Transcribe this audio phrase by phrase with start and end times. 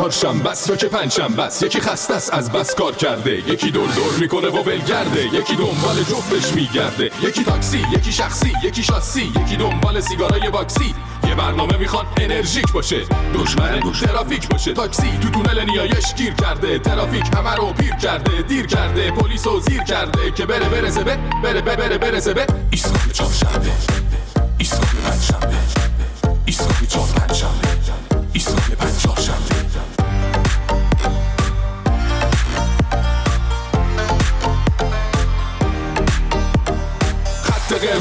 [0.00, 3.50] چهارشنبه یا که پنجشنبه یکی خسته است از بس کار کرده.
[3.50, 7.10] یکی دور دور می‌کنه و ولگرده یکی دنبال جفتش میگرده.
[7.22, 10.94] یکی تاکسی یکی شخصی یکی شاسی یکی دنبال سیگارای باکسی.
[11.28, 13.00] یه برنامه می‌خواد انرژیک باشه.
[13.34, 14.72] دشمن ترافیک باشه.
[14.72, 16.78] تاکسی تو تونل نیایش گیر کرده.
[16.78, 19.10] ترافیک همه رو پیر کرده دیر کرده.
[19.10, 20.30] پلیس و زیر کرده.
[20.30, 23.70] که بره برسه به بره بره بره برسه به ایستگاه چهارشنبه.
[24.58, 25.56] ایستگاه پنجشنبه.
[26.46, 27.08] ایستگاه چهار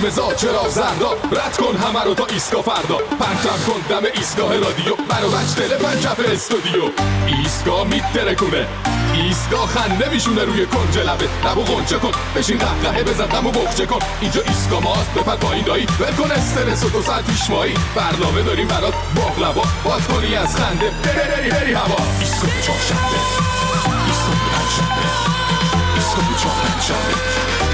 [0.09, 2.97] قرمزا چرا زردا؟ رد کن همه رو تا ایسکا فردا.
[2.97, 4.95] پرچم کن دم ایستگاه رادیو.
[4.95, 6.83] برو بچ دل پنجف استودیو.
[7.27, 8.67] ایستگاه میترکونه
[9.13, 11.27] ایستگاه خنده میشونه روی کنج لبه.
[11.45, 13.99] لبو غنچه کن بشین قهقهه بزن دمو بخچه کن.
[14.21, 15.87] اینجا ایستگاه ماست بپر پایین دایی.
[15.99, 17.73] ول کن استرس و دو ساعت پیش مایی.
[17.95, 19.63] برنامه داریم برات باقلبا.
[19.83, 20.91] باد کنی از خنده.
[21.03, 21.95] بری بری هوا.
[21.95, 23.19] پنجشنبه ایستگاه چهارشنبه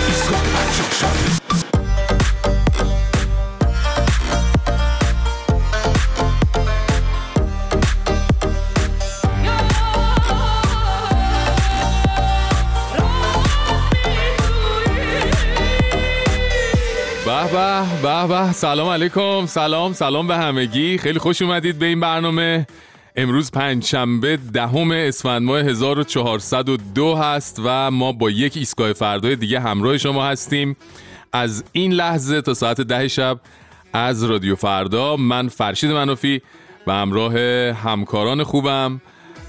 [0.08, 1.45] ایستگاه پنجشنبه به به
[18.06, 19.46] به به سلام علیکم.
[19.46, 20.98] سلام سلام به همگی.
[20.98, 22.68] خیلی خوش اومدید به این برنامه.
[23.16, 29.98] امروز پنجشنبه دهم اسفند ماه 1402 هست و ما با یک ایستگاه فردای دیگه همراه
[29.98, 30.76] شما هستیم.
[31.34, 33.40] از این لحظه تا ساعت ده شب
[33.94, 35.16] از رادیو فردا.
[35.16, 36.42] من فرشید منافی
[36.88, 37.34] و همراه
[37.72, 39.02] همکاران خوبم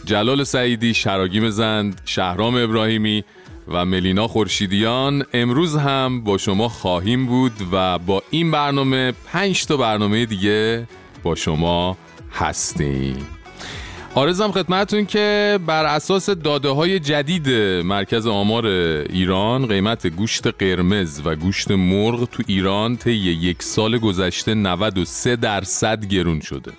[0.04, 3.24] جلال سعیدی شراگیم زند شهرام ابراهیمی
[3.68, 9.76] و ملینا خورشیدیان امروز هم با شما خواهیم بود و با این برنامه پنج تا
[9.76, 10.86] برنامه دیگه
[11.22, 11.96] با شما
[12.32, 13.26] هستیم.
[14.14, 17.48] آرزم خدمتون که بر اساس داده های جدید
[17.84, 24.54] مرکز آمار ایران قیمت گوشت قرمز و گوشت مرغ تو ایران طی یک سال گذشته
[24.54, 26.72] 93 درصد گرون شده.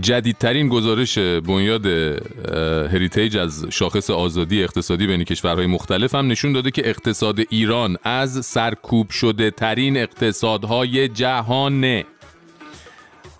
[0.00, 1.86] جدیدترین گزارش بنیاد
[2.92, 8.46] هریتیج از شاخص آزادی اقتصادی بین کشورهای مختلف هم نشون داده که اقتصاد ایران از
[8.46, 12.04] سرکوب شده ترین اقتصادهای جهانه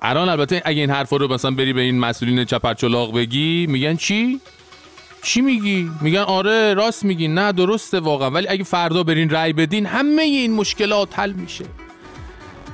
[0.02, 4.40] الان البته اگه این حرفا رو مثلا بری به این مسئولین چپرچلاق بگی میگن چی؟
[5.22, 9.86] چی میگی؟ میگن آره راست میگی نه درسته واقعا ولی اگه فردا برین رأی بدین
[9.86, 11.64] همه این مشکلات حل میشه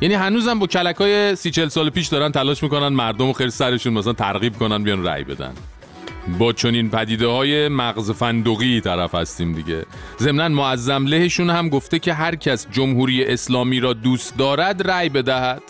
[0.01, 3.93] یعنی هنوزم با کلک های سی چل سال پیش دارن تلاش می‌کنن مردم خیلی سرشون
[3.93, 5.53] مثلا ترغیب کنن بیان رأی بدن.
[6.39, 9.87] با چنین پدیده های مغز فندقی طرف هستیم دیگه.
[10.21, 15.63] ضمنا معظم لهشون هم گفته که هر کس جمهوری اسلامی را دوست دارد رأی بدهد.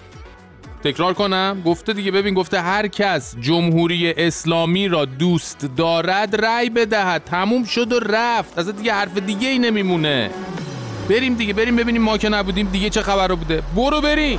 [0.85, 7.25] تکرار کنم؟ گفته دیگه ببین گفته هر کس جمهوری اسلامی را دوست دارد رأی بدهد.
[7.25, 8.59] تموم شد و رفت.
[8.59, 10.31] از دیگه حرف دیگه ای نمیمونه.
[11.09, 13.63] بریم دیگه بریم ببینیم ما که نبودیم دیگه چه خبر بوده.
[13.77, 14.39] برو بریم.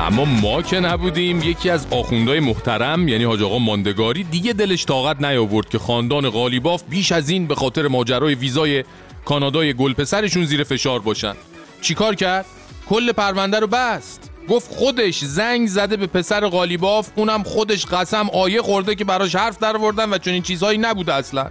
[0.00, 5.20] اما ما که نبودیم یکی از آخوندهای محترم یعنی حاج آقا ماندگاری دیگه دلش طاقت
[5.20, 8.84] نیاورد که خاندان غالیباف بیش از این به خاطر ماجرای ویزای
[9.24, 11.34] کانادای گلپسرشون زیر فشار باشن.
[11.80, 12.44] چیکار کرد؟
[12.88, 14.30] کل پرونده رو بست.
[14.48, 19.58] گفت خودش زنگ زده به پسر غالیباف اونم خودش قسم آیه خورده که براش حرف
[19.58, 21.50] در وردن و چنین چیزهایی نبوده اصلا.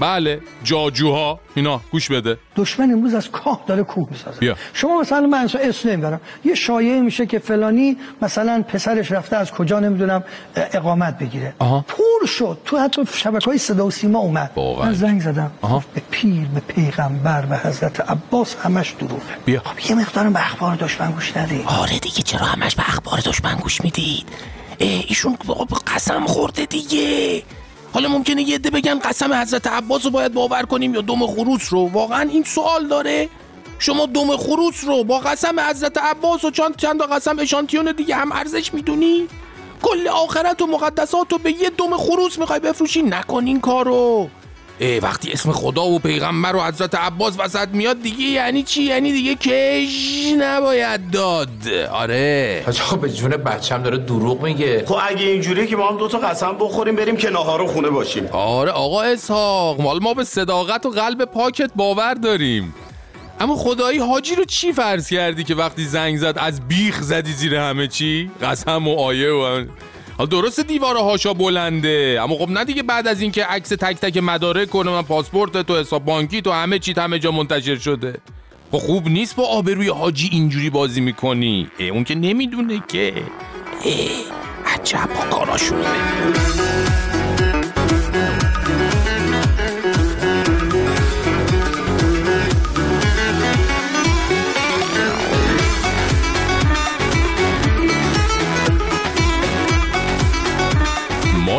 [0.00, 1.40] بله جاجوها.
[1.54, 2.38] اینا گوش بده.
[2.56, 4.40] دشمن امروز از کاه داره کوه می‌سازه.
[4.40, 4.56] بیا.
[4.72, 9.80] شما مثلا من اسم نمی‌برم یه شایعه میشه که فلانی مثلا پسرش رفته از کجا
[9.80, 10.24] نمی‌دونم
[10.56, 11.54] اقامت بگیره.
[11.58, 11.84] آها.
[11.88, 12.58] پر شد.
[12.64, 14.50] تو حتی شبکه های صدا و سیما اومد.
[14.56, 15.50] من زنگ زدم.
[15.60, 15.84] آها.
[15.94, 19.22] به پیر به پیغمبر به حضرت عباس همش دروغه.
[19.44, 19.60] بیا.
[19.64, 21.64] خب یه مقدارم به اخبار دشمن گوش ندید.
[21.66, 24.28] آره دیگه چرا همش به اخبار دشمن گوش می‌دید؟
[24.78, 25.38] ایشون
[25.86, 27.42] قسم خورده دیگه.
[27.92, 31.72] حالا ممکنه یه عده بگن قسم حضرت عباس رو باید باور کنیم یا دم خروس
[31.72, 33.28] رو؟ واقعا این سوال داره.
[33.78, 38.16] شما دم خروس رو با قسم حضرت عباس و چند چند تا قسم اشانتیون دیگه
[38.16, 39.28] هم ارزش می‌دونی؟
[39.82, 44.28] کل آخرت و مقدسات رو به یه دم خروس می‌خوای بفروشی؟ نکن این کارو.
[45.02, 49.34] وقتی اسم خدا و پیغمبر و حضرت عباس وسط میاد دیگه یعنی چی؟ یعنی دیگه
[49.34, 51.48] کش نباید داد.
[51.92, 52.62] آره.
[52.66, 54.84] حاج آقا به جون بچم داره دروغ میگه.
[54.86, 58.26] خب اگه اینجوریه که ما هم دوتا قسم بخوریم بریم که ناهارو خونه باشیم.
[58.32, 62.74] آره آقا اسحاق مال ما به صداقت و قلب پاکت باور داریم.
[63.40, 67.54] اما خدایی حاجی رو چی فرض کردی که وقتی زنگ زد از بیخ زدی زیر
[67.54, 69.64] همه چی؟ قسم و آیه و
[70.18, 72.18] حالا درست دیوار هاشا بلنده.
[72.22, 75.80] اما خب نه دیگه بعد از اینکه عکس تک تک مدارک کنه من پاسپورت تو
[75.80, 78.14] حساب بانکی تو همه چی همه جا منتشر شده.
[78.72, 83.14] خب خوب نیست با آبروی حاجی اینجوری بازی می‌کنی؟ اه، اون که نمی‌دونه که.
[84.66, 87.21] عجب با کاراشونو ببین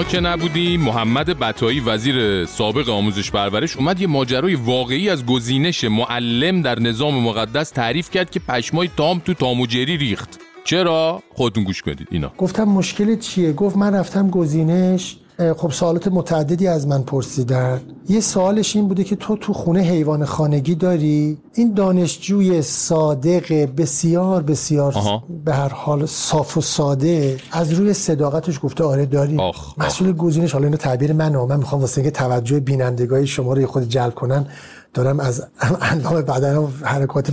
[0.04, 5.84] ما که نبودیم محمد بتایی وزیر سابق آموزش پرورش اومد یه ماجرای واقعی از گزینش
[5.84, 10.40] معلم در نظام مقدس تعریف کرد که پشمای تام تو تاموجری ریخت.
[10.64, 12.08] چرا؟ خودتون گوش کنید.
[12.12, 12.32] اینا.
[12.38, 18.76] گفتم مشکل چیه؟ گفت من رفتم گزینش خب سوالات متعددی از من پرسیدن یه سوالش
[18.76, 25.24] این بوده که تو تو خونه حیوان خانگی داری این دانشجوی صادق بسیار بسیار آها.
[25.46, 29.38] به هر حال صاف و ساده از روی صداقتش گفته آره داری.
[29.78, 33.90] مسئول گزینش حالا اینو تعبیر منه من می‌خوام واسه اینکه توجه بینندگان شما رو خود
[33.90, 34.46] جلب کنن
[34.94, 35.44] دارم از
[35.82, 37.32] اندام بدن حرکات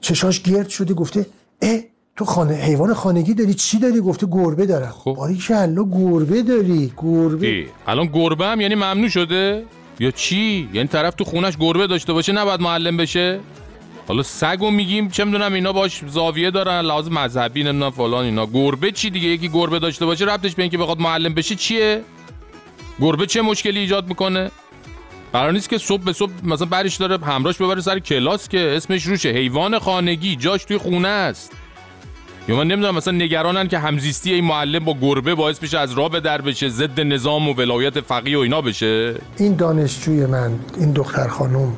[0.00, 1.26] چشاش گرد شده گفته
[1.62, 1.80] اه
[2.20, 4.90] تو خانه حیوان خانگی داری؟ چی داری؟ گفته گربه دارم.
[4.90, 5.14] خب.
[5.14, 6.92] باریکلا گربه داری.
[6.96, 7.46] گربه.
[7.46, 9.64] ای، الان گربه هم یعنی ممنوع شده؟
[10.00, 13.40] یا چی؟ یعنی طرف تو خونش گربه داشته باشه نباید معلم بشه؟
[14.08, 18.46] حالا سگو میگیم چه می‌دونم اینا باش زاویه دارن لحاظ مذهبی نمی‌دونم فلان اینا.
[18.46, 22.02] گربه چی دیگه؟ یکی گربه داشته باشه ربطش به اینکه بخواد معلم بشه چیه؟
[23.00, 24.50] گربه چه مشکلی ایجاد می‌کنه؟
[25.32, 29.06] قرار نیست که صبح به صبح مثلا برش داره همراهش ببره سر کلاس که اسمش
[29.06, 29.28] روشه.
[29.28, 31.52] حیوان خانگی جاش توی خونه است.
[32.48, 36.10] یا من نمی‌دونم مثلا نگرانن که همزیستی این معلم با گربه باعث بشه از راه
[36.10, 40.92] به در بشه ضد نظام و ولایت فقیه و اینا بشه؟ این دانشجوی من این
[40.92, 41.72] دختر خانم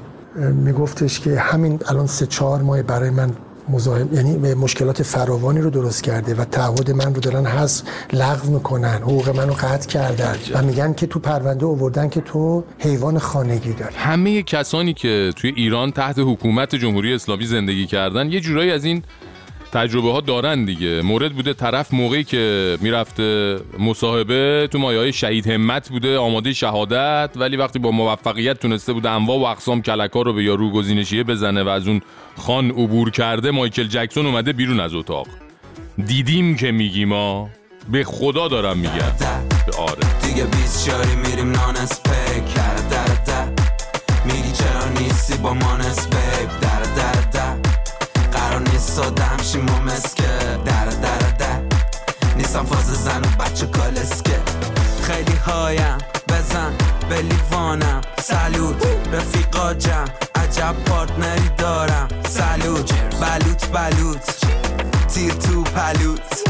[0.65, 3.33] میگفتش که همین الان سه چهار ماه برای من
[3.69, 8.95] مزاحم یعنی مشکلات فراوانی رو درست کرده و تعهد من رو دارن هست لغو می‌کنن
[8.95, 13.95] حقوق منو قطع کردن و میگن که تو پرونده آوردن که تو حیوان خانگی داری.
[13.97, 19.03] همه کسانی که توی ایران تحت حکومت جمهوری اسلامی زندگی کردن یه جورایی از این
[19.73, 21.03] تجربه ها دارن دیگه.
[21.03, 27.31] مورد بوده طرف موقعی که می‌رفته مصاحبه تو مایه های شهید همت بوده آماده شهادت
[27.37, 31.63] ولی وقتی با موفقیت تونسته بوده انواع و اقسام کلکا رو به یارو گزینشیه بزنه
[31.63, 32.01] و از اون
[32.37, 35.27] خان عبور کرده مایکل جکسون اومده بیرون از اتاق.
[36.07, 37.49] دیدیم که میگیم ما.
[37.93, 38.93] به خدا دارم میگم.
[39.79, 39.99] آره.
[40.23, 43.49] دیگه بیس شاری میریم نان در
[44.25, 45.79] میگی چرا نیستی با در
[46.11, 46.32] در
[48.93, 50.59] قرار نیست سادم شیم و مسکه.
[50.65, 51.61] در در در.
[52.37, 54.41] نیستم فاز زن و بچه کالسکه
[55.03, 55.99] خیلی هایم
[56.29, 56.73] بزن
[57.09, 58.01] به لیوانم.
[58.23, 62.09] سلوت رفیقا جمع عجب پارتنری دارم.
[62.29, 64.37] سلوت بلوت بلوت
[65.15, 66.49] تیر تو پلوت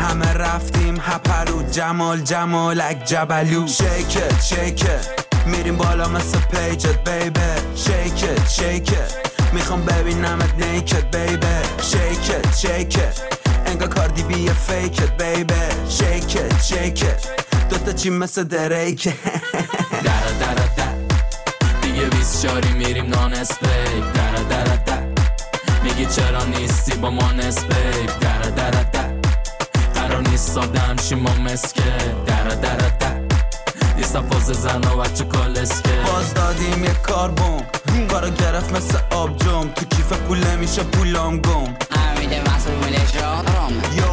[0.00, 3.66] همه رفتیم هپرو جمال جمالک جبلو.
[3.66, 5.08] شیکت شیکت
[5.46, 13.20] میریم بالا مثل پیجت بیبه شیکت شیکت می‌خوام ببینمت نیکت بیبه شیکت شیکت
[13.66, 17.28] انگار کاردی بی فیکت بیبه شیکت شیکت
[17.70, 19.14] دوتا چی مثل دریکه
[20.04, 20.94] در در در.
[21.82, 25.02] دیگه بیس شاری میریم نان اسپیک در در در.
[25.82, 29.12] میگی چرا نیستی با ما نسبیک در در در.
[29.94, 31.82] قرار نیست سادم و مسکه.
[32.26, 33.07] در در در.
[33.98, 35.90] نیستم فاز زن و بچه کالسکه.
[36.06, 37.62] باز دادیم یه کاربون
[38.10, 41.76] کارو گرفت مثل آب جم تو کیف پوله میشه پولام گم.
[43.96, 44.04] یو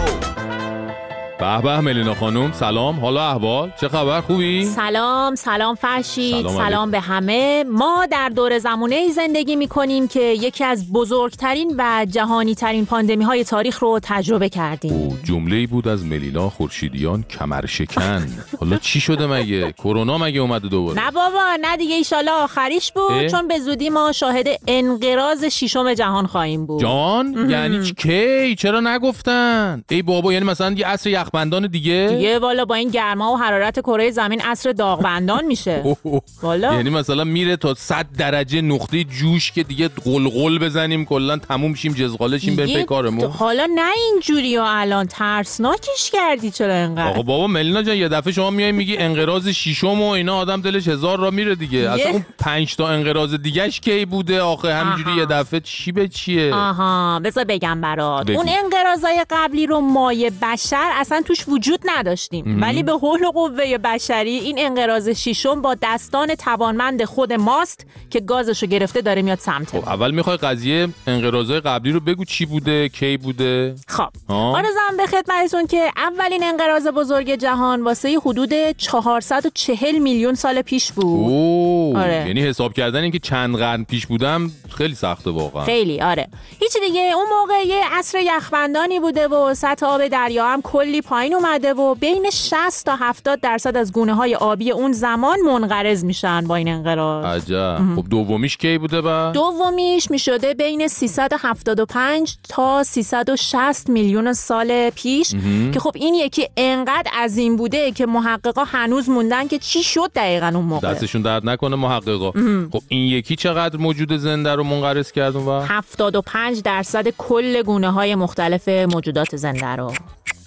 [1.40, 2.52] به به ملینا خانم.
[2.52, 3.00] سلام.
[3.00, 6.48] حالا احوال؟ چه خبر؟ خوبی؟ سلام سلام فرشید.
[6.48, 6.92] سلام سلام.
[6.92, 7.64] به همه.
[7.64, 12.86] ما در دور زمونه ای زندگی می کنیم که یکی از بزرگترین و جهانی ترین
[12.86, 14.94] پاندمی های تاریخ رو تجربه کردیم.
[14.94, 18.28] او جمله ای بود از ملینا خورشیدیان کمر شکن
[18.60, 23.12] حالا چی شده مگه؟ کرونا مگه اومده دوباره؟ نه بابا نه دیگه ایشالا آخریش بود.
[23.12, 26.82] اه؟ چون به زودی ما شاهد انقراض شیشم جهان خواهیم بود.
[26.82, 32.66] جان؟ یعنی کی؟ چرا نگفتن؟ ای بابا یعنی مثلا یه عصر یخبندان دیگه؟ دیگه والا
[32.66, 35.98] با این گرما و حرارت کره زمین عصر داغبندان میشه.
[36.44, 36.74] والا.
[36.74, 41.94] یعنی مثلا میره تا 100 درجه نقطه جوش که دیگه قلقل بزنیم کلا تموم شیم
[41.94, 43.32] جزغاله شیم بریم کارمون.
[43.32, 48.34] حالا نه اینجوری و الان ترسناکش کردی چرا انقدر آقا بابا ملینا جان یه دفعه
[48.34, 51.80] شما میای میگی انقراض شیشم و اینا آدم دلش هزار را میره دیگه.
[51.90, 55.18] اصلا اون پنج تا انقراض دیگهش کی بوده آخه؟ همینجوری.
[55.18, 57.20] یه دفعه چی به چیه؟ آها.
[57.24, 58.30] بذار بگم برات.
[58.30, 62.62] اون انقراضای قبلی رو مایه بشر اصلا اصلا توش وجود نداشتیم.
[62.62, 68.68] ولی به حول قوه بشری این انقراض شیشم با دستان توانمند خود ماست که گازشو
[68.68, 69.70] گرفته داره میاد سمت.
[69.70, 74.08] خب اول می‌خوای قضیه انقراضای قبلی رو بگو چی بوده کی بوده؟ خب.
[74.28, 81.06] آرزم به خدمتتون که اولین انقراض بزرگ جهان واسه حدود 440 میلیون سال پیش بود.
[81.06, 82.24] اوه آره.
[82.28, 85.66] یعنی حساب کردن اینکه چند قرن پیش بودم خیلی سخته واقعا.
[85.66, 86.28] خیلی آره.
[86.60, 91.34] هیچی دیگه اون موقع یه عصر یخبندانی بوده و سطح آب دریا هم کلی پایین
[91.34, 96.42] اومده و بین 60 تا 70 درصد از گونه های آبی اون زمان منقرض میشن
[96.42, 97.26] با این انقراض.
[97.26, 97.80] عجب.
[97.96, 105.36] خب دومیش کی بوده با دومیش می‌شده بین 375 تا 360 میلیون سال پیش.
[105.74, 110.52] که خب این یکی انقدر عظیم بوده که محققا هنوز موندن که چی شد دقیقا
[110.56, 110.94] اون موقع.
[110.94, 112.32] دستشون درد نکنه محققا.
[112.72, 117.92] خب این یکی چقدر موجود زنده رو منقرض کرد اون وقت؟ 75 درصد کل گونه
[117.92, 119.94] های مختلف موجودات زنده رو.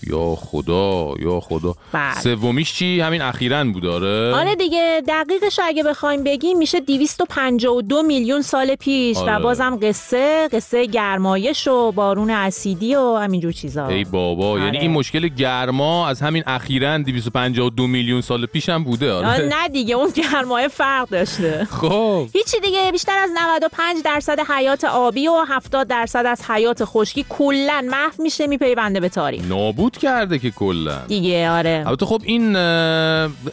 [0.07, 1.75] یا خدا یا خدا.
[1.93, 2.21] بله.
[2.21, 8.43] سومیش چی؟ همین اخیرا بود آره؟ آره دیگه دقیقش اگه بخوایم بگیم میشه 252 میلیون
[8.43, 9.37] سال پیش آره.
[9.37, 13.87] و بازم قصه قصه گرمایش و بارون اسیدی و همینجور چیزا.
[13.87, 14.65] ای بابا آره.
[14.65, 19.45] یعنی این مشکل گرما از همین اخیرا 252 میلیون سال پیش هم بوده آه، آره
[19.49, 21.67] نه دیگه اون گرمایه فرق داشته.
[21.71, 22.27] خب.
[22.33, 27.85] هیچی دیگه بیشتر از 95 درصد حیات آبی و 70 درصد از حیات خشکی کلا
[27.91, 29.45] محو میشه میپیونده به تاریخ.
[29.45, 30.99] نابود کرده که کلا.
[31.09, 31.85] دیگه آره.
[31.87, 32.57] البته خب این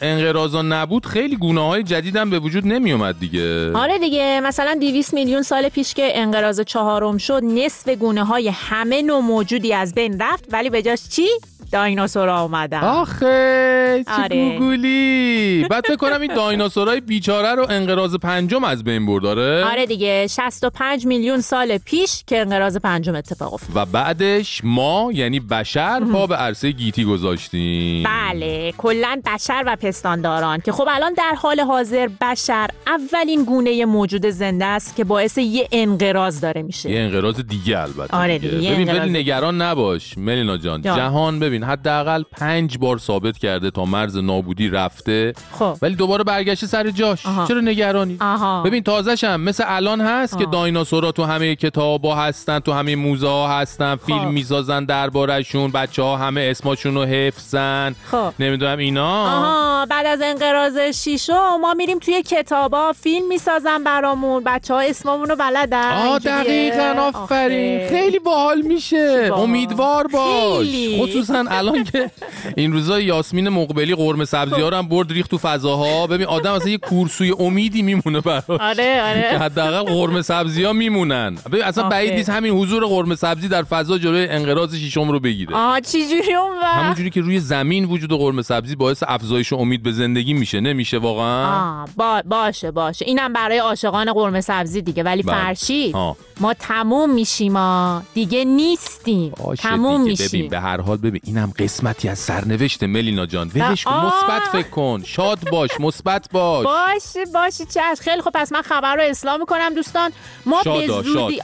[0.01, 3.71] انقراضا نبود خیلی گونه های جدید هم به وجود نمی اومد دیگه.
[3.73, 9.01] آره دیگه مثلا 200 میلیون سال پیش که انقراض چهارم شد نصف گونه های همه
[9.01, 11.27] نوع موجودی از بین رفت ولی به جاش چی؟
[11.71, 12.79] دایناسورا اومدن.
[12.83, 14.49] آخه چه آره.
[14.51, 15.65] گوگولی.
[15.69, 20.27] بعد فکر کنم این دایناسورای بیچاره رو انقراض پنجم از بین برد آره؟ آره دیگه
[20.27, 23.75] 65 میلیون سال پیش که انقراض پنجم اتفاق افتاد.
[23.75, 28.03] و بعدش ما یعنی بشر پا به عرصه گیتی گذاشتیم.
[28.03, 34.25] بله کلا بشر و پستانداران که خب الان در حال حاضر بشر اولین گونه موجود
[34.25, 36.91] زنده است که باعث یه انقراض داره میشه.
[36.91, 40.81] یه انقراض دیگه البته آره دیگه، ببین ولی نگران نباش ملینا جان.
[40.81, 40.97] جان.
[40.97, 45.33] جهان ببین حداقل پنج بار ثابت کرده تا مرز نابودی رفته.
[45.51, 45.77] خب.
[45.81, 47.25] ولی دوباره برگشته سر جاش.
[47.25, 47.45] آها.
[47.47, 48.63] چرا نگرانی؟ آها.
[48.63, 50.51] ببین تازش هم مثل الان هست که آه.
[50.51, 54.05] دایناسورا تو همه کتابا هستن تو همه موزه ها هستن خب.
[54.05, 57.95] فیلم می‌سازن دربارشون بچه ها همه اسماشون رو حفظن.
[58.11, 58.33] خب.
[58.39, 59.23] نمی‌دونم اینا.
[59.23, 64.43] آها بعد از انقراض شیشم ما میریم توی کتابا فیلم می‌سازن برامون.
[64.45, 65.91] بچه ها اسممون رو بلدن.
[65.91, 66.19] آه.
[66.19, 67.79] دقیقا آفرین.
[67.81, 67.89] آخه.
[67.89, 69.29] خیلی باحال میشه.
[69.29, 69.43] بابا.
[69.43, 70.65] امیدوار باش.
[70.65, 71.01] خیلی.
[71.03, 72.11] خصوصا الان که
[72.57, 76.07] این روزا یاسمین مقبلی قرمه سبزی ها رو هم برد ریخت تو فضاها.
[76.07, 78.43] ببین آدم اصلا یه کورسوی امیدی میمونه براش.
[78.49, 79.39] آره آره.
[79.39, 81.37] حداقل قرمه سبزی ها میمونن.
[81.51, 81.89] ببین اصلا.
[81.89, 85.55] بعید نیست همین حضور قرمه سبزی در فضا جلوی انقراض شیشم رو بگیره.
[85.55, 89.83] آها چی جوری اون وقت همونجوری که روی زمین وجود قرمه سبزی باعث افزایش امید
[89.83, 90.59] به زندگی میشه.
[90.59, 93.05] نمیشه واقعا؟ آه با باشه باشه.
[93.05, 95.03] اینم برای عاشقان قرمه سبزی دیگه.
[95.03, 95.35] ولی بله.
[95.35, 96.15] فرشید آه.
[96.39, 99.33] ما تموم میشیم ما دیگه نیستیم.
[99.57, 100.25] تموم دیگه.
[100.25, 103.51] ببین میشیم به هر حال ببین اینم قسمتی از سرنوشت ملینا جان.
[103.55, 104.05] ولش کن.
[104.05, 105.03] مثبت فکر کن.
[105.05, 106.65] شاد باش مثبت باش.
[106.65, 110.11] باشه باشه چش خیلی خب پس من خبر رو اصلاح می‌کنم دوستان.
[110.45, 111.41] ما به زودی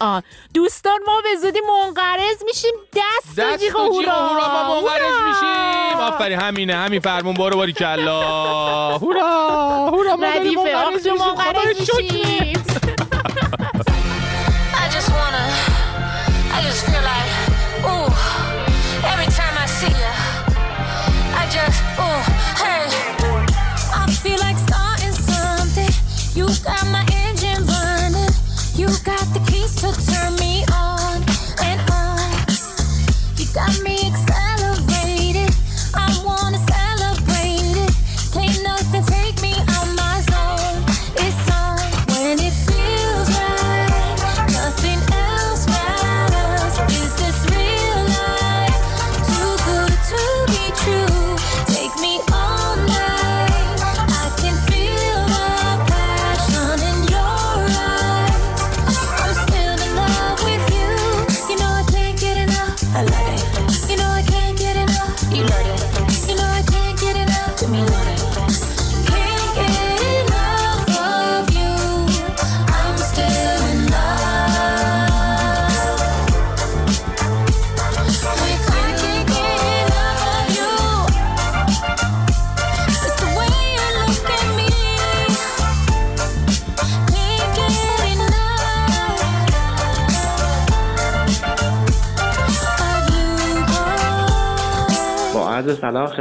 [0.54, 2.72] دوستان ما به زودی منقرض میشیم.
[2.94, 4.12] دست, و دست و جیغ و هورا
[4.54, 4.94] ما هورا.
[5.30, 8.22] میشیم آفرین همینه همین فرمون بارو باری کلا
[8.98, 12.81] هورا هورا ما داریم آخجو میشیم.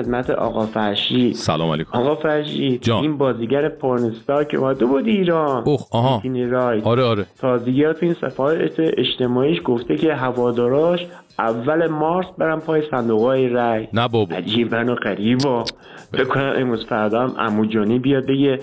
[0.03, 1.35] خدمت آقا فرشید.
[1.35, 1.99] سلام علیکم.
[1.99, 3.03] آقا فرشید جان.
[3.03, 5.63] این بازیگر پورنستا که اومده بود ایران.
[5.67, 6.23] اوه آها.
[6.51, 7.27] رای آره آره.
[7.41, 11.07] تازگی تو این صفحات اجتماعیش گفته که هواداراش
[11.39, 14.37] اول مارس برن پای صندوق های رای نه بابا.
[14.37, 15.65] عجیبن و غریبا.
[16.13, 18.59] فکر کنم امروز فردا هم عمو جانی بیاد بگه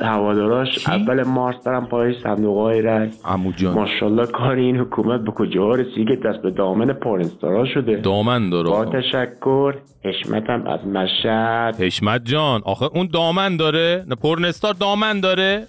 [0.00, 3.74] هواداراش اول مارس برن پای صندوق های رای عمو جان.
[3.74, 8.70] ماشاءالله کار این حکومت به کجا رسید که دست به دامن پورنستارا شده؟ دامن داره.
[8.70, 8.84] با.
[8.84, 9.74] تشکر
[10.04, 11.80] حشمتم از مشهد.
[11.80, 15.66] حشمت جان آخه اون دامن داره؟ نه پرنستار دامن داره؟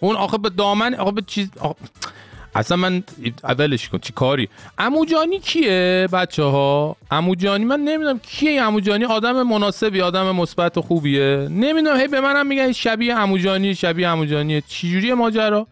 [0.00, 1.74] اون آخه به دامن آخه به چیز آخه...
[2.54, 3.02] اصلا من
[3.44, 3.98] اولش کن.
[3.98, 10.78] چی کاری؟ اموجانی کیه بچه ها اموجانی من نمی‌دونم کیه اموجانی آدم مناسبی آدم مثبت
[10.78, 11.48] و خوبیه.
[11.50, 15.66] نمی‌دونم هی به منم میگن شبیه اموجانی شبیه اموجانیه چجوریه ماجرا؟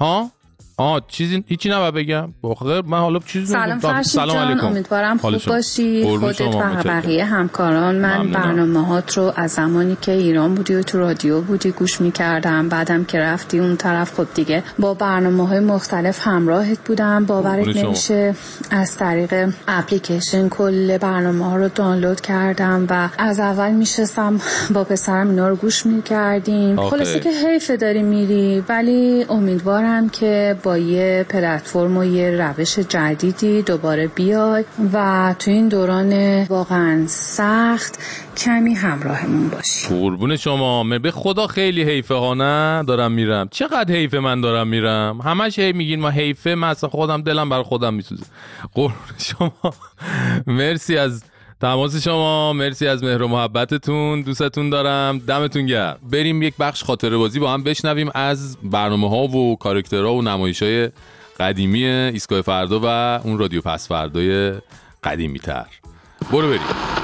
[0.00, 0.30] ها؟
[0.76, 3.78] آه چیزی هیچی نباید بگم آخه من حالا چیزی سلام.
[3.78, 6.82] فرشید سلام جان علیکم امیدوارم خوب شما؟ باشی خودت و.
[6.84, 8.32] بقیه همکاران من ممنونم.
[8.32, 13.04] برنامه هات رو از زمانی که ایران بودی و تو رادیو بودی گوش می‌کردم بعدم
[13.04, 17.76] که رفتی اون طرف خب دیگه با برنامه های مختلف همراهت بودم باورت.
[17.76, 18.34] نمیشه
[18.70, 24.40] از طریق اپلیکیشن کل برنامه ها رو دانلود کردم و از اول میشستم
[24.74, 26.76] با پسرم اینا رو گوش می‌کردیم.
[26.76, 33.62] خلاصه که حیف داری میری ولی امیدوارم که با یه پلتفرم و یه روش جدیدی
[33.62, 37.98] دوباره بیای و تو این دوران واقعا سخت
[38.36, 39.88] کمی همراهمون باشی.
[39.88, 40.84] قربون شما.
[40.98, 43.48] به خدا خیلی حیفه ها نه؟ دارم میرم.
[43.50, 47.62] چقدر حیفه من دارم میرم؟ همش هی میگین ما حیفه من اصلا خودم دلم بر
[47.62, 48.24] خودم میسوزه.
[48.74, 49.52] قربون شما.
[50.46, 51.24] مرسی از
[51.64, 52.52] تماس شما.
[52.52, 54.22] مرسی از مهر و محبتتون.
[54.22, 55.18] دوستتون دارم.
[55.18, 55.98] دمتون گرم.
[56.10, 60.62] بریم یک بخش خاطره بازی با هم بشنویم از برنامه ها و کارکترها و نمایش
[60.62, 60.90] های
[61.40, 62.86] قدیمی ایستگاه فردا و
[63.26, 64.52] اون رادیو پس فردای
[65.04, 65.66] قدیمی تر
[66.32, 67.03] برو بریم.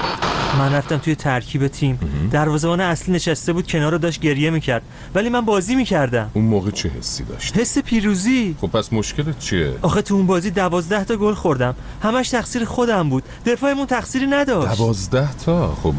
[0.59, 1.99] من رفتم توی ترکیب تیم.
[2.31, 4.81] دروازه‌بان اصلی نشسته بود کنار رو داشت گریه می‌کرد.
[5.15, 6.31] ولی من بازی می‌کردم.
[6.33, 8.55] اون موقع چه حسی داشت حس پیروزی.
[8.61, 11.75] خب پس مشکلت چیه؟ آخه تو اون بازی دوازده تا گل خوردم.
[12.03, 13.23] همش تقصیر خودم بود.
[13.45, 14.77] دفاعمون تقصیری نداشت.
[14.77, 15.93] دوازده تا؟ خب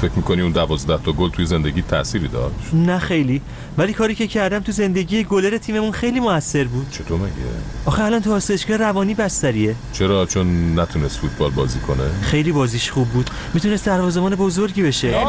[0.00, 3.40] فکر می‌کنی اون دوازده تا گل توی زندگی تأثیری داشت؟ نه خیلی.
[3.78, 6.90] ولی کاری که کردم تو زندگی گلر تیممون خیلی موثر بود.
[6.90, 7.32] چطور مگه؟
[7.86, 9.74] آخه الان تو آسایشگاه روانی بستریه.
[9.92, 13.30] چرا؟ چون نتونست فوتبال بازی کنه؟ خیلی بازیش خوب بود.
[13.54, 15.24] می‌تونست دروازه‌بان بزرگی بشه.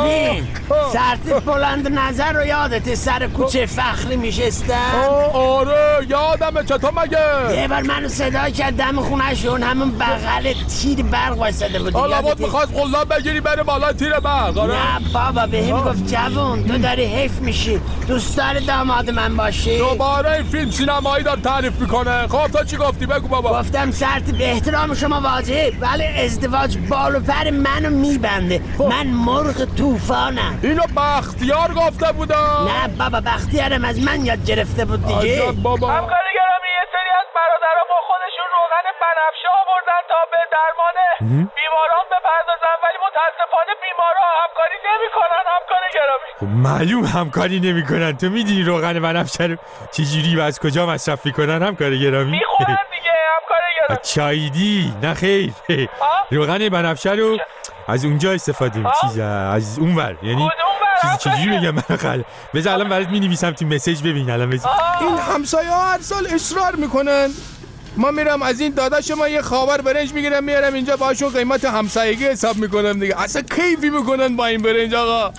[0.96, 4.96] سرتیپ بلند نظر رو یادت سر کوچه فخری میشستم
[5.34, 11.38] آره یادمه چطور مگه؟ یه بار منو صدا کرد دم خونهشون همون بغل تیر برق
[11.38, 11.94] وایساده بود.
[11.94, 16.08] حالا بود؟ می‌خواست قلاب بگیری بره بالا تیر برق آره؟ نه بابا به هم گفت
[16.08, 17.82] جوون تو داری حیف میشی.
[18.08, 22.28] دوست داری داماد من باشی؟ دوباره این فیلم سینمایی دار تعریف می‌کنه.
[22.28, 23.60] خب تو چی گفتی؟ بگو بابا.
[23.60, 28.62] گفتم سرت به احترام شما واجب ولی ازدواج بال و پر منو میبنده.
[28.90, 30.60] من مرغ طوفانم.
[30.64, 32.68] اینو بختیار گفته بودم.
[32.68, 35.52] نه بابا بختیارم از من یاد گرفته بود دیگه.
[35.64, 36.02] بابا.
[40.36, 40.98] به درمان
[41.58, 48.18] بیماران بپردازن ولی متاسفانه بیمارا همکاری نمی‌کنن همکاری گرامی خب معلوم همکاری نمی‌کنن.
[48.18, 49.56] تو می‌دونی روغن بنفشه رو
[49.92, 54.94] چجوری و از کجا مصرف می‌کنن؟ همکار گرامی؟ می‌خورن دیگه همکاری گرامی چایدی.
[55.02, 55.54] نه خیر.
[56.32, 57.38] روغن بنفشه رو
[57.88, 60.16] از اونجا استفاده می چیز از اونور.
[60.24, 60.50] یعنی
[61.02, 62.22] چیزی چجوری بگم؟ من خل.
[62.54, 64.72] بذار الان برات می نویسم تو مسیج ببین الان بذار.
[65.02, 67.30] این همسایه ها هر سال اصرار می‌کنن.
[67.98, 72.26] ما میرم از این داداش ما یه خاور برنج می‌گیرم میارم اینجا باشون قیمت همسایگی
[72.26, 73.22] حساب می‌کنم دیگه.
[73.22, 75.34] اصلا کیفی می‌کنن با این برنج آقا؟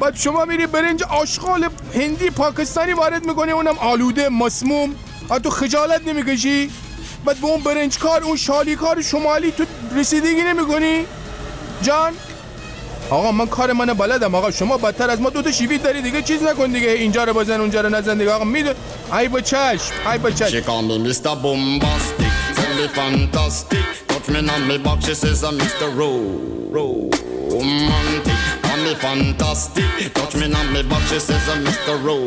[0.00, 4.94] بعد شما میری برنج آشغال هندی پاکستانی وارد می‌کنی اونم آلوده مسموم.
[5.44, 6.70] تو خجالت نمی‌کشی؟
[7.24, 9.64] بعد به اون برنج کار اون شالی کار شمالی تو
[9.96, 11.06] رسیدگی نمی‌کنی؟
[11.82, 12.12] جان؟
[13.10, 16.22] آقا من کار من بلدم آقا شما بدتر از ما دو تا شیوید داری دیگه
[16.22, 18.74] چیز نکن دیگه اینجا رو بزن اونجا رو نزن دیگه آقا میدون
[19.18, 21.34] ای با چشم ای با She چشم call me Mr.
[21.42, 23.86] Bombastic, tell me fantastic.
[24.08, 25.84] Touch me on she.
[25.98, 27.09] Ro- Romantic.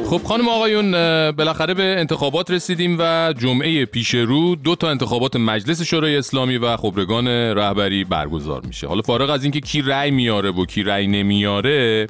[0.09, 0.91] خب خانم آقایون
[1.31, 6.77] بالاخره به انتخابات رسیدیم و جمعه پیش رو دو تا انتخابات مجلس شورای اسلامی و
[6.77, 8.87] خبرگان رهبری برگزار میشه.
[8.87, 12.07] حالا فارغ از اینکه کی رأی میاره و کی رأی نمیاره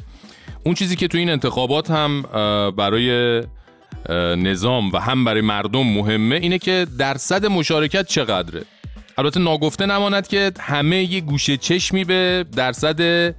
[0.64, 2.22] اون چیزی که تو این انتخابات هم
[2.78, 3.42] برای
[4.38, 8.64] نظام و هم برای مردم مهمه اینه که درصد مشارکت چقدره.
[9.18, 13.36] البته ناگفته نماند که همه یه گوشه چشمی به درصد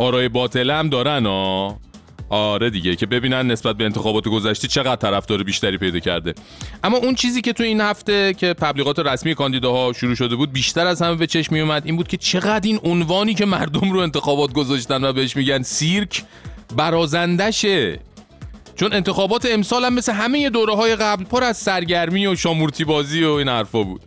[0.00, 1.78] آرای باطله هم دارن ها
[2.28, 6.34] آره دیگه که ببینن نسبت به انتخابات گذشته چقدر طرفدار بیشتری پیدا کرده.
[6.84, 10.86] اما اون چیزی که تو این هفته که تبلیغات رسمی کاندیداها شروع شده بود بیشتر
[10.86, 14.00] از همه به چشم می اومد این بود که چقدر این عنوانی که مردم رو
[14.00, 16.24] انتخابات گذاشتن و بهش میگن سیرک
[16.76, 18.00] برازندشه.
[18.76, 23.24] چون انتخابات امسال هم مثل همه دوره های قبل پر از سرگرمی و شامورتی بازی
[23.24, 24.00] و این حرفا بود.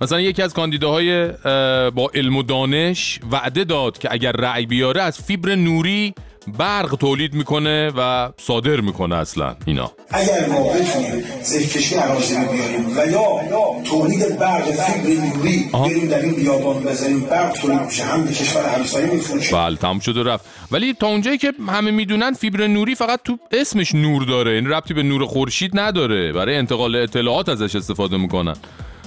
[0.00, 5.02] مثلا یکی از کاندیداهای اه، با علم و دانش وعده داد که اگر رأی بیاره
[5.02, 6.14] از فیبر نوری
[6.58, 9.92] برق تولید می‌کنه و صادر می‌کنه اصلا اینا.
[10.10, 16.20] اگر ما بتونیم زهکشی عراضی رو بیاریم و یا تولید برق فیبر نوری بریم در
[16.20, 20.22] این بیابان بزنیم برق تولید میشه هم به کشور همسایه میفروشه بله تموم شد و
[20.22, 20.44] رفت.
[20.72, 24.94] ولی تا اونجایی که همه می‌دونن فیبر نوری فقط تو اسمش نور داره این ربطی
[24.94, 26.32] به نور خورشید نداره.
[26.32, 28.56] برای انتقال اطلاعات ازش استفاده می‌کنن.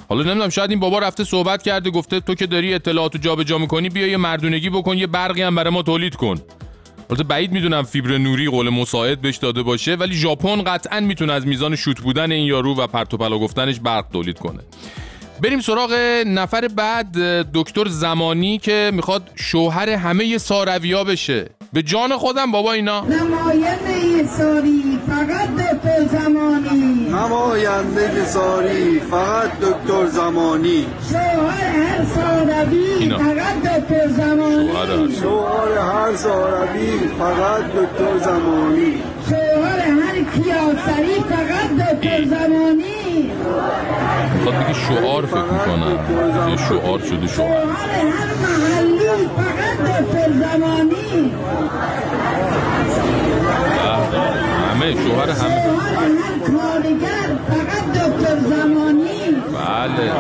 [0.10, 3.90] حالا نمی‌دونم شاید این بابا رفته صحبت کرده گفته تو که داری اطلاعاتو جابجا می‌کنی
[3.90, 6.40] بیا یه مردونگی بکن یه برقی هم برای ما تولید کن.
[7.10, 11.48] البته بعید می‌دونم فیبر نوری قول مساعد بهش داده باشه ولی ژاپن قطعا می‌تونه از
[11.48, 14.60] میزان شوت بودن این یارو و پرت و پلا گفتنش برق تولید کنه.
[15.42, 15.94] بریم سراغ
[16.28, 17.18] نفر بعد
[17.54, 21.50] دکتر زمانی که می‌خواد شوهر همه سارویا بشه.
[21.74, 23.02] به جان خودم بابا اینا.
[23.02, 26.99] نماینده ساری فقط دکتر زمانی.
[27.20, 30.86] نماینده ساری فقط دکتر زمانی.
[31.12, 32.04] شوهر هر
[33.00, 33.18] اینا.
[33.18, 34.70] فقط دکتر زمانی.
[35.22, 38.94] شوهر هر ساروی فقط دکتر زمانی.
[39.30, 43.32] شوهر هر کیاسری فقط دکتر زمانی.
[44.34, 45.98] می‌خواد بگه شعار فکر می‌کنم.
[46.50, 47.50] یه شعار شده شعار.
[47.50, 51.34] شوهر هر محلی فقط دکتر زمانی.
[54.80, 55.64] همه شوهر همه.
[56.40, 59.10] کارگر فقط دکتر زمانی
[59.54, 60.12] بله.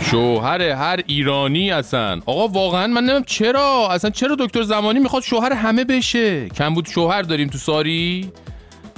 [0.00, 3.88] شوهر هر ایرانی اصلا آقا واقعا من نمیم چرا.
[3.90, 8.32] اصلا چرا دکتر زمانی می‌خواد شوهر همه بشه؟ کم بود شوهر داریم تو ساری؟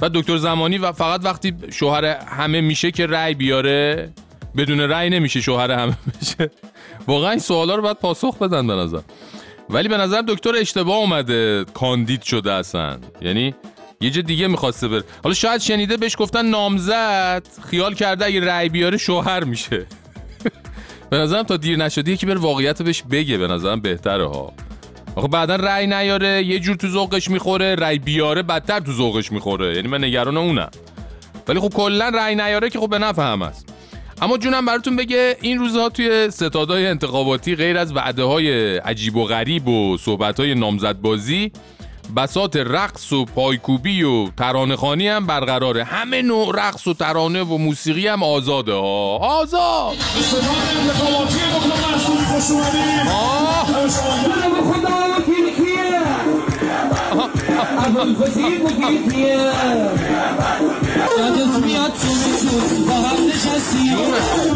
[0.01, 4.13] و دکتر زمانی و فقط وقتی شوهر همه میشه که رأی بیاره
[4.57, 6.51] بدون رأی نمیشه شوهر همه بشه.
[7.07, 8.99] واقعا این سوالا رو باید پاسخ بدن به نظر.
[9.69, 12.97] ولی به نظر دکتر اشتباه اومده کاندید شده اصلا.
[13.21, 13.55] یعنی
[14.03, 15.03] یه جا دیگه می‌خواسته بره.
[15.23, 17.43] حالا شاید شنیده بهش گفتن نامزد.
[17.69, 19.85] خیال کرده اگه رأی بیاره شوهر میشه.
[21.09, 23.37] به نظرم تا دیر نشده یکی بره واقعیت بهش بگه.
[23.37, 24.53] به نظرم بهتره ها.
[25.15, 29.75] آخه بعدا رأی نیاره یه جور تو ذوقش می‌خوره رأی بیاره بدتر تو ذوقش می‌خوره.
[29.75, 30.69] یعنی من نگران اونم.
[31.47, 33.73] ولی خب کلا رأی نیاره که خب به نفع هم است.
[34.21, 39.25] اما جونم براتون بگه این روزها توی ستادهای انتخاباتی غیر از وعده های عجیب و
[39.25, 41.51] غریب و صحبت های نامزدبازی
[42.15, 45.83] بسات رقص و پایکوبی و ترانه خانی هم برقراره.
[45.83, 49.17] همه نوع رقص و ترانه و موسیقی هم آزاده ها.
[49.17, 49.97] آزاد!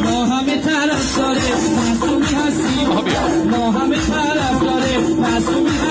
[0.03, 1.41] ما همه طرف داره
[1.77, 2.89] مصومی هستیم
[3.49, 4.97] ما همه طرف داره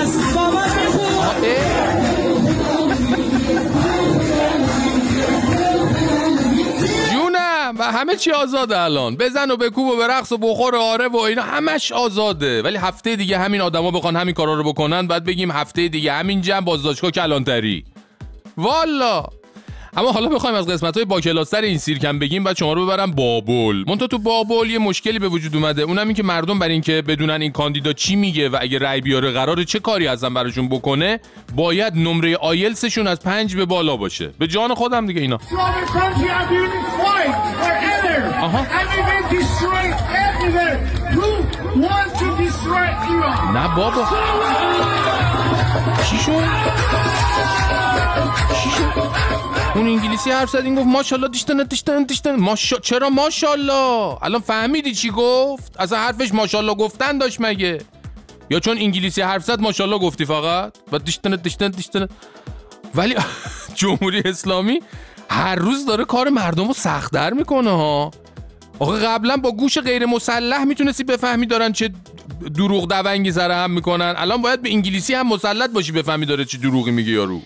[0.01, 1.06] هستیم باور
[7.11, 9.15] جونم و همه چی آزاده الان.
[9.15, 12.61] بزن و بکوب و برقص و بخور و آره و اینا همش آزاده.
[12.61, 16.41] ولی هفته دیگه همین آدما بخوان همین کارا رو بکنن بعد بگیم هفته دیگه همین
[16.41, 17.85] جمع بازداشتگاه کلانتری.
[18.57, 19.23] والا!
[19.97, 23.11] اما حالا بخوایم از قسمت های با کلاستر این سیرکم بگیم بعد شما رو ببرم
[23.11, 27.01] بابل منتها تو بابل یه مشکلی به وجود اومده اونم این که مردم بر اینکه
[27.01, 31.19] بدونن این کاندیدا چی میگه و اگه رأی بیاره قراره چه کاری ازم براشون بکنه
[31.55, 35.39] باید نمره آیلسشون از پنج به بالا باشه به جان خودم دیگه اینا
[43.07, 43.53] Iran?
[43.53, 44.07] نه بابا
[46.09, 46.43] چی شد؟
[48.63, 49.16] چی شد؟
[49.77, 52.79] اون انگلیسی حرف زد این گفت ماشاءالله دیشتن دیشتن دیشتن ماشا...
[52.79, 57.77] چرا ماشاءالله؟ الان فهمیدی چی گفت؟ اصلا حرفش ماشاءالله گفتن داشت مگه؟
[58.49, 62.07] یا چون انگلیسی حرف زد ماشاءالله گفتی فقط؟ و دیشتن دیشتن دیشتن
[62.95, 63.15] ولی
[63.75, 64.79] جمهوری اسلامی
[65.29, 68.11] هر روز داره کار مردم رو سختتر می‌کنه ها.
[68.79, 71.89] آخه قبلا با گوش غیر مسلح می‌تونستی بفهمی دارن چه
[72.55, 74.13] دروغ دونگی سر هم می‌کنن.
[74.17, 77.41] الان باید به انگلیسی هم مسلط باشی بفهمی داره چه دروغی میگه یارو.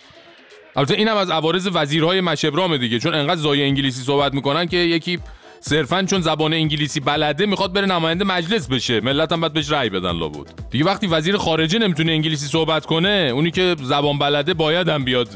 [0.76, 5.20] البته اینم از عوارض وزیرهای مشبرام دیگه چون انقدر زای انگلیسی صحبت می‌کنن که یکی
[5.60, 9.90] صرفا چون زبان انگلیسی بلده می‌خواد بره نماینده مجلس بشه ملت هم باید بهش رأی
[9.90, 10.54] بدن لابد.
[10.72, 15.30] دیگه وقتی وزیر خارجه نمی‌تونه انگلیسی صحبت کنه اونی که زبان بلده باید هم بیاد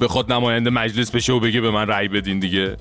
[0.00, 2.76] بخواد نماینده مجلس بشه و بگه به من رأی بدین دیگه.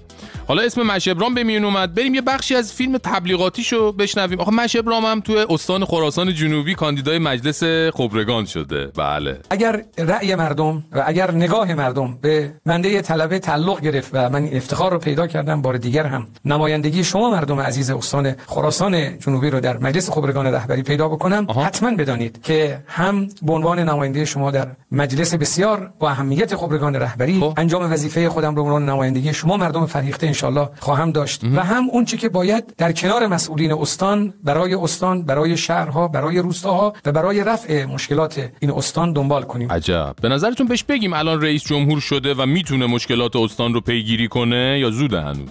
[0.51, 1.95] حالا اسم مشبرام به میون اومد.
[1.95, 4.39] بریم یه بخشی از فیلم تبلیغاتیشو بشنویم.
[4.39, 8.87] آخه مشبرام هم تو استان خراسان جنوبی کاندیدای مجلس خبرگان شده.
[8.87, 9.39] بله.
[9.49, 14.91] اگر رأی مردم و اگر نگاه مردم به بنده طلبه تعلق گرفت و من افتخار
[14.91, 19.77] رو پیدا کردم بار دیگر هم نمایندگی شما مردم عزیز استان خراسان جنوبی رو در
[19.77, 21.47] مجلس خبرگان رهبری پیدا بکنم.
[21.65, 27.43] حتما بدانید که هم به عنوان نماینده شما در مجلس بسیار با اهمیت خبرگان رهبری
[27.57, 31.43] انجام وظیفه خودم رو عنوان نمایندگی شما مردم فرهیخته انشالله خواهم داشت.
[31.43, 36.39] و هم اون چی که باید در کنار مسئولین استان برای استان برای شهرها برای
[36.39, 39.71] روستاها و برای رفع مشکلات این استان دنبال کنیم.
[39.71, 40.15] عجب.
[40.21, 44.77] به نظرتون بهش بگیم الان رئیس جمهور شده و می‌تونه مشکلات استان رو پیگیری کنه
[44.79, 45.49] یا زوده هنوز؟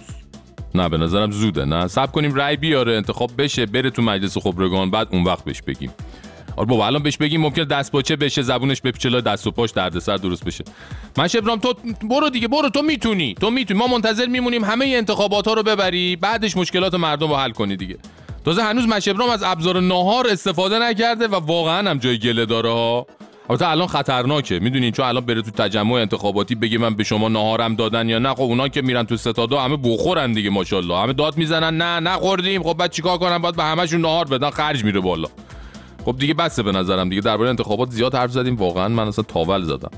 [0.75, 1.65] نه به نظرم زوده.
[1.65, 5.61] نه سب کنیم رأی بیاره انتخاب بشه بره تو مجلس خبرگان بعد اون وقت بهش
[5.61, 5.91] بگیم.
[6.57, 9.71] آره بابا الان بهش بگیم ممکن دست باچه بشه زبونش به پیچلا دست و پاش
[9.71, 10.63] دردسر درست بشه.
[11.17, 11.73] من شبرام تو
[12.09, 13.79] برو دیگه برو تو می‌تونی تو می‌تونی.
[13.79, 17.97] ما منتظر میمونیم همه انتخابات ها رو ببری بعدش مشکلات مردم رو حل کنی دیگه.
[18.45, 23.05] تازه هنوز مشبرام از ابزار ناهار استفاده نکرده و واقعا هم جای گله داره ها.
[23.49, 27.75] البته الان خطرناکه می‌دونین چون الان بره تو تجمع انتخاباتی بگه من به شما ناهارم
[27.75, 30.97] دادن یا نه خب اونا که میرن تو ستادا همه بخورن دیگه ماشاءالله.
[30.97, 32.63] همه داد می‌زنن نه نخوردیم.
[32.63, 35.27] خب بعد چیکار کنم؟ باید به همشون ناهار بدن خرج میره بالا.
[36.05, 37.21] خب دیگه بسه به نظرم دیگه.
[37.21, 38.55] درباره انتخابات زیاد حرف زدیم.
[38.55, 39.89] واقعا من اصلا تاول زدم.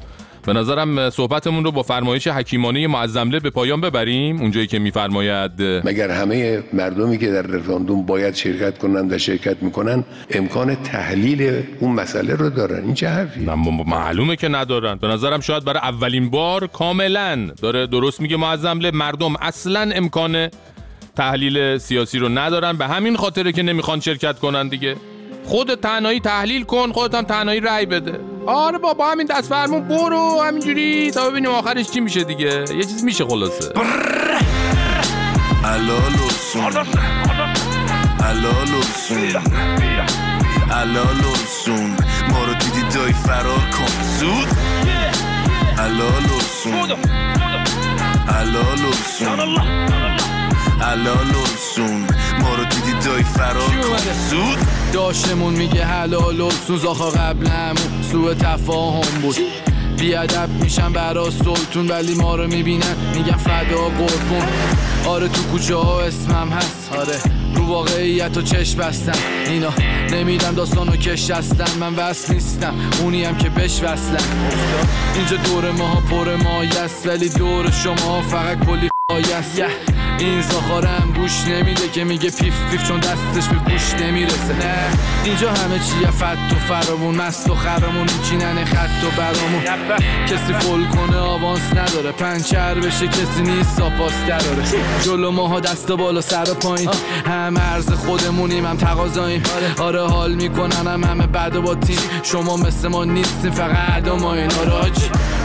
[0.45, 4.41] به نظرم صحبتمون رو با فرمایش حکیمانه معظمله به پایان ببریم.
[4.41, 10.03] اونجایی که میفرماید مگر همه مردمی که در رفراندوم باید شرکت کنند و شرکت می‌کنن
[10.29, 13.39] امکان تحلیل اون مسئله رو دارن؟ این چه حرفی؟
[13.85, 14.95] معلومه که ندارن.
[14.95, 20.49] به نظرم شاید برای اولین بار کاملا داره درست میگه معظمله مردم اصلا امکان
[21.15, 22.77] تحلیل سیاسی رو ندارن.
[22.77, 24.95] به همین خاطره که نمی‌خوان شرکت کنن دیگه.
[25.45, 28.19] خود تنهایی تحلیل کن خودت هم تنهایی رأی بده.
[28.45, 29.87] آره بابا همین دست فرمون.
[29.87, 32.65] برو همینجوری تا ببینیم آخرش چی میشه دیگه.
[32.77, 33.73] یه چیز میشه خلاصه.
[40.69, 41.95] الالوسون
[42.29, 44.03] ما رو دیدی دای فرار کن.
[44.19, 44.47] زود.
[45.77, 46.91] الالوسون
[48.27, 49.57] الالوسون
[50.81, 52.07] الالوسون
[52.41, 53.71] ما رو دیدی دای فرار
[54.29, 54.57] زود؟
[54.93, 59.35] داشتمون میگه حلال و سوز آخا قبلمون سوء تفاهم بود.
[59.97, 64.47] بیادب میشن برا سلطون ولی ما رو می‌بینن میگن فدا قربون.
[65.05, 66.91] آره تو کوچه اسمم هست.
[66.97, 67.19] آره
[67.55, 69.17] رو واقعیت و چشم بستم.
[69.45, 69.73] اینا
[70.11, 74.23] نمیدن داستان و کش هستن من وصل نیستم اونی هم که بش وصلم
[75.15, 78.89] اینجا دور ماها پر مایه است ولی دور شما فقط کلی
[79.33, 79.59] است
[80.19, 84.53] این زاخارم گوش نمیده که میگه پیف پیف چون دستش به گوش نمی‌رسه.
[84.53, 84.75] نه.
[85.23, 89.63] اینجا همه چیه فت و فرامون مست و خرمون میچینن خط و برامون.
[90.25, 92.11] کسی فول کنه آوانس نداره.
[92.11, 94.63] پنچر بشه کسی نیست ساپاس دراره.
[95.05, 96.89] جلو ماها دست و بالا سر و پایین.
[97.25, 99.43] هم عرض خودمونیم هم تقاضاییم.
[99.79, 100.07] آره.
[100.07, 104.51] حال می‌کنن هم همه بعد با تیم شما مثل ما نیستیم فقط ادا ما این
[104.51, 104.91] آره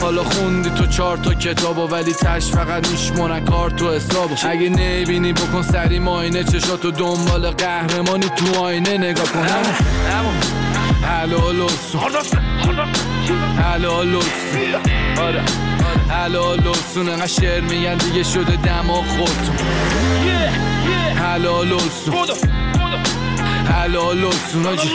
[0.00, 4.35] حالا خوندی تو چهار تا کتابو ولی تش فقط میشمونن کار تو حسابو.
[4.59, 9.47] اگه نبینی بکن سری ماینه چشاتو دنبال قهرمانی تو آینه نگاه کن
[11.03, 11.61] حلال
[13.59, 14.16] حلال
[15.18, 15.42] آره
[16.09, 19.57] حلال انقدر شعر میگن دیگه شده دماغ خودتون.
[21.16, 21.79] حلال
[23.68, 24.25] حلال
[24.66, 24.94] آجی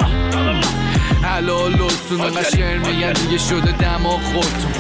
[1.24, 4.72] حلال انقدر شعر میگن دیگه شده دماغ خودتون.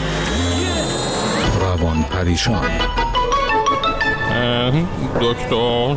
[1.61, 3.02] روان پریشان.
[5.21, 5.95] دکتر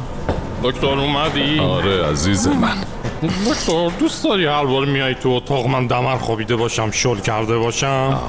[0.63, 6.17] دکتر اومدی؟ آره عزیز من دکتر دوست داری هر بار میای تو اتاق من دمر
[6.17, 8.21] خوابیده باشم شل کرده باشم؟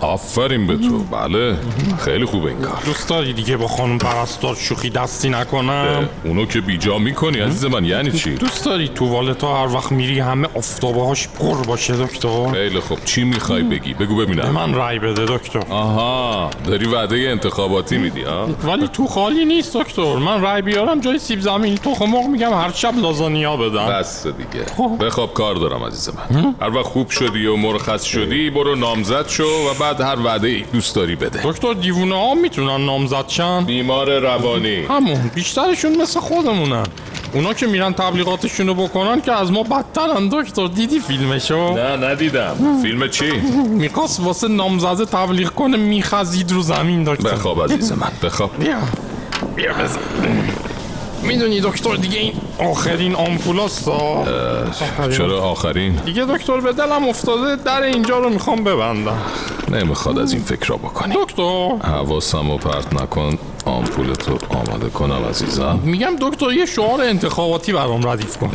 [0.00, 0.98] آفرین به تو.
[0.98, 1.56] بله
[1.98, 2.82] خیلی خوبه این کار.
[2.86, 7.84] دوست داری دیگه با خانم پرستار شوخی دستی نکنم؟ اونو که بیجا می‌کنی عزیز من
[7.84, 12.52] یعنی چی؟ دوست داری تو والتا هر وقت میری همه افتابه هاش پر باشه دکتر؟
[12.52, 13.04] خیلی خوب.
[13.04, 14.42] چی می‌خوای بگی؟ بگو ببینم.
[14.42, 15.62] به من رای بده دکتر.
[15.70, 20.16] آها داری وعده انتخاباتی میدی ها ولی تو خالی نیست دکتر.
[20.16, 23.86] من رای بیارم جای سیب زمینی تخم مرغ میگم هر شب لازانیا بدم.
[23.86, 24.26] بس.
[24.30, 24.64] دیگه.
[25.00, 26.54] بخواب کار دارم عزیز من.
[26.60, 30.64] هر وقت خوب شدی و مرخص شدی برو نامزد شو و بعد هر وعده ای
[30.72, 31.40] دوست داری بده.
[31.44, 34.84] دکتر دیوونه ها می‌تونن نامزد شن؟ بیمار روانی.
[34.84, 36.86] همون بیشترشون مثل خودمونن.
[37.32, 40.66] اونا که میرن تبلیغاتشونو بکنن که از ما بدترن دکتر.
[40.66, 42.80] دیدی فیلمشو؟ نه ندیدم.
[42.82, 43.30] فیلم چی؟
[43.68, 47.30] می‌خواست واسه نامزده تبلیغ کنه میخزید رو زمین دکتر.
[47.32, 48.12] بخواب عزیز من.
[48.22, 48.50] بخواب.
[48.58, 48.76] بیا.
[49.56, 50.00] بیا بزن.
[51.22, 53.90] می‌دونی دکتر دیگه این آخرین آمپولاست
[55.16, 59.18] چرا آخرین؟ دیگه دکتر به دلم افتاده در اینجا رو می‌خوام ببندم.
[59.68, 61.14] نمی‌خواد از این فکر را بکنی.
[61.14, 61.68] دکتر.
[61.88, 63.38] حواسم رو پرت نکن.
[63.64, 65.80] آمپولتو آماده کنم عزیزم.
[65.84, 68.50] میگم دکتر یه شعار انتخاباتی برام ردیف کن.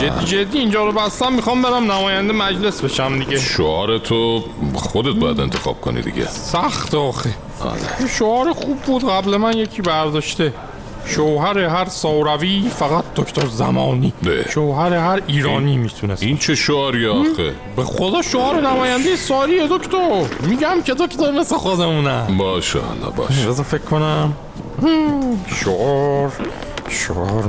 [0.00, 3.38] جدی جدی اینجا رو بستم می‌خوام برم نماینده مجلس بشم دیگه.
[3.38, 6.28] شعار تو خودت باید انتخاب کنی دیگه.
[6.28, 7.30] سخت آخه.
[7.60, 8.08] آره.
[8.18, 10.52] شعار خوب بود قبل من یکی برداشته.
[11.04, 14.12] شوهر هر ساروی فقط دکتر زمانی.
[14.50, 20.24] شوهر هر ایرانی می‌تونست این چه شعاری آخه؟ به خدا شعار نماینده ساریه دکتر.
[20.40, 22.36] میگم که دکتر مثل خودمونه.
[22.38, 24.32] باشه حالا باشه بذار فکر کنم.
[25.46, 26.32] شعار.
[26.88, 27.44] شعار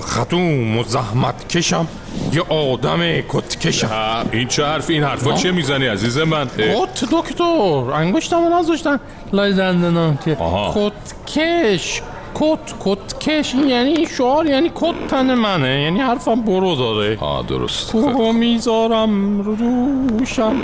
[0.00, 1.86] خدوم و زحمت کشم
[2.32, 7.92] یه آدم کت کشم این چه حرف این حرفا چه می‌زنی عزیز من؟ کت دکتر.
[7.94, 9.00] انگشتمو نذاشتن.
[9.32, 10.14] لای دندنا.
[10.14, 10.36] که.
[10.74, 12.02] کت کش
[12.34, 17.18] کت کت کش این یعنی شعار یعنی کت تن منه یعنی حرفم برو داره.
[17.20, 17.92] آه درست.
[17.92, 20.56] تو می‌ذارم رو دوشم.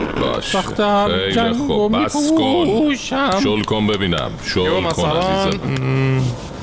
[0.78, 1.70] هر خیلی جنگ خوب.
[1.70, 2.44] و بس کن.
[2.44, 3.40] میپوشم.
[3.42, 4.30] شل کن ببینم.
[4.44, 5.60] شل کن عزیزم.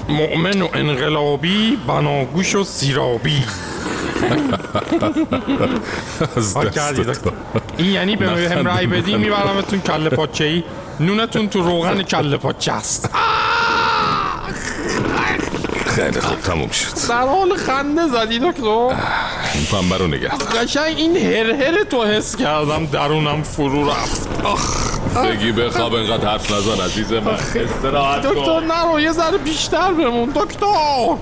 [0.10, 3.44] مؤمن و انقلابی بناگوش و سیرابی.
[6.36, 7.20] از دستت.
[7.78, 8.52] این یعنی به نخند.
[8.52, 10.64] هم رای بدی میبرمتون کله پاچه ای
[11.00, 13.10] نونتون تو روغن کله پاچه است.
[15.96, 17.10] خیلی خوب تموم شد.
[17.10, 18.96] در حال خنده زدی دکتر
[19.54, 20.28] این پنبه رو نگه.
[20.30, 24.30] قشنگ این هر تو حس کردم درونم فرو رفت.
[24.44, 24.86] آخ.
[25.16, 27.34] بگی بخواب انقدر حرف نزن عزیز من.
[27.34, 30.30] استراحت دکتر نرو یه ذره بیشتر بمون.
[30.30, 31.16] دکتر!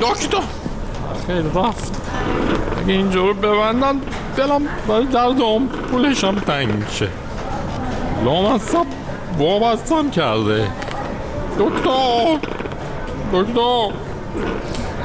[0.00, 0.42] دکتر!
[1.26, 1.92] خیلی رفت.
[2.84, 4.00] اگه اینجا رو ببندن
[4.36, 7.08] دلم برای درد آم پولشم تنگ میشه.
[8.24, 8.86] لامصب
[9.38, 10.70] وابستم کرده.
[11.58, 12.55] دکتر!
[13.32, 13.88] دکتر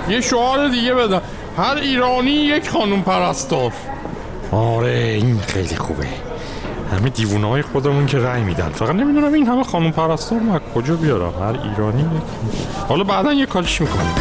[0.09, 1.21] یه شعار دیگه بدم.
[1.57, 3.71] هر ایرانی یک خانوم پرستار
[4.51, 6.07] آره این خیلی خوبه.
[6.91, 8.69] همه دیوونه های خودمون که رأی میدن.
[8.69, 12.07] فقط نمی‌دونم این همه خانوم پرستار من از کجا بیارم؟ هر ایرانی یک
[12.89, 14.15] حالا بعدا یه کاریش می‌کنم.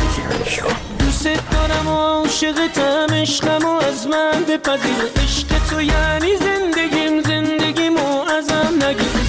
[0.99, 5.25] دوست دارم و عاشقتم عشقم و از من بپذیر.
[5.25, 9.20] عشق تو یعنی زندگیم زندگیم و ازم نگیر.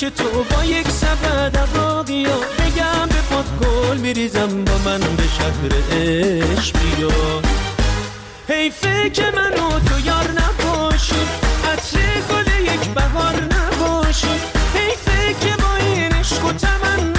[0.00, 5.22] پیش تو با یک سبد عراقی ها بگم به پات گل میریزم با من به
[5.22, 7.08] شهر عشق بیا.
[8.48, 11.28] حیفه که من و تو یار نباشیم
[11.72, 11.98] عطر
[12.30, 14.40] گل یک بهار نباشیم
[14.74, 17.09] حیفه که با این عشق و تمنا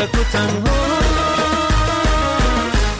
[0.00, 0.80] تک و تنها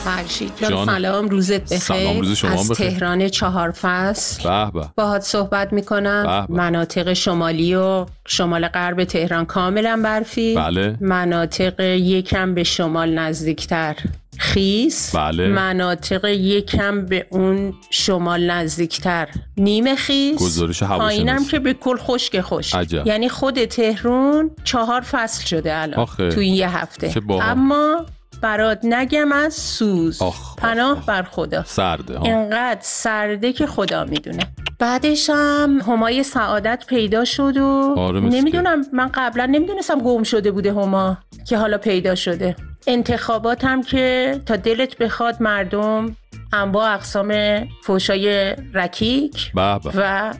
[0.04, 0.86] فرشید جان.
[0.86, 2.90] سلام روزت بخیر سلام، روز شما از بخیر.
[2.90, 6.62] تهران چهار فصل به به باهات صحبت می‌کنم به به.
[6.62, 10.96] مناطق شمالی و شمال غرب تهران کاملا برفی بله.
[11.00, 13.96] مناطق یکم به شمال نزدیکتر
[14.40, 15.48] خیس بله.
[15.48, 19.28] مناطق یکم به اون شمال نزدیکتر.
[19.56, 20.38] نیمه خیس.
[20.38, 20.82] گزارش.
[20.82, 22.74] پایینم که به کل خشک خشک.
[22.74, 23.06] عجب.
[23.06, 26.30] یعنی خود تهرون چهار فصل شده الان آخه.
[26.30, 27.14] تو این یه هفته.
[27.42, 28.06] اما
[28.42, 30.22] برات نگم از سوز.
[30.22, 31.64] آخ، پناه بر خدا.
[31.66, 32.24] سرده ها.
[32.24, 34.42] اینقدر سرده که خدا می‌دونه.
[34.78, 40.72] بعدش هم همای سعادت پیدا شد و آره، نمی‌دونم من قبلا نمی‌دونستم گم شده بوده
[40.72, 42.56] هما که حالا پیدا شده.
[42.86, 46.16] انتخابات هم که تا دلت بخواد مردم
[46.52, 47.34] انواع اقسام
[47.82, 50.34] فوشای رکیک به و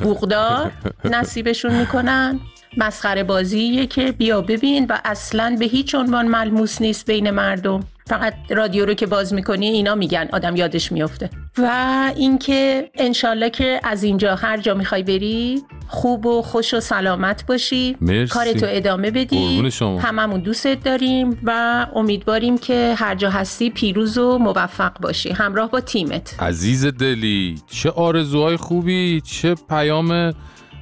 [0.00, 0.72] بوغدار
[1.04, 2.40] نصیبشون می‌کنن.
[2.76, 7.80] مسخره بازیه که بیا ببین و اصلا به هیچ عنوان ملموس نیست بین مردم.
[8.06, 10.28] فقط رادیو رو که باز می‌کنی اینا میگن.
[10.32, 16.42] آدم یادش میفته و اینکه انشالله که از اینجا هر جا می‌خوای بری خوب و
[16.42, 17.96] خوش و سلامت باشی.
[18.00, 18.32] مرسی.
[18.32, 19.70] کارتو ادامه بدی.
[19.70, 20.00] شما.
[20.00, 25.32] هممون دوستت داریم و امیدواریم که هر جا هستی پیروز و موفق باشی.
[25.32, 26.42] همراه با تیمت.
[26.42, 30.32] عزیز دلی چه آرزوهای خوبی چه پیام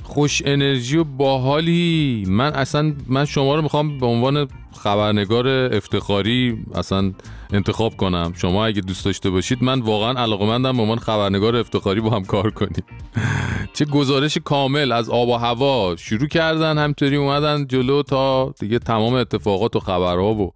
[0.03, 2.25] خوش انرژی و باحالی.
[2.29, 7.13] من اصلا من شما رو می‌خوام به عنوان خبرنگار افتخاری اصلا
[7.53, 8.33] انتخاب کنم.
[8.37, 12.51] شما اگه دوست داشته باشید من واقعا علاقمندم به عنوان خبرنگار افتخاری با هم کار
[12.51, 12.85] کنیم.
[13.75, 15.97] چه گزارش کامل از آب و هوا.
[15.97, 20.53] شروع کردن همطوری اومدن جلو تا دیگه تمام اتفاقات و خبرها و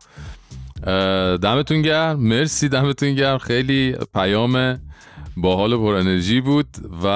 [1.36, 2.20] دمتون گرم.
[2.20, 3.38] مرسی دمتون گرم.
[3.38, 4.80] خیلی پیام
[5.36, 6.66] باحال و پر انرژی بود
[7.04, 7.06] و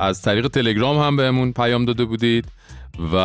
[0.00, 2.53] از طریق تلگرام هم بهمون پیام داده بودید.
[3.12, 3.18] و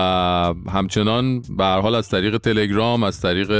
[0.69, 3.51] همچنان به حال از طریق تلگرام از طریق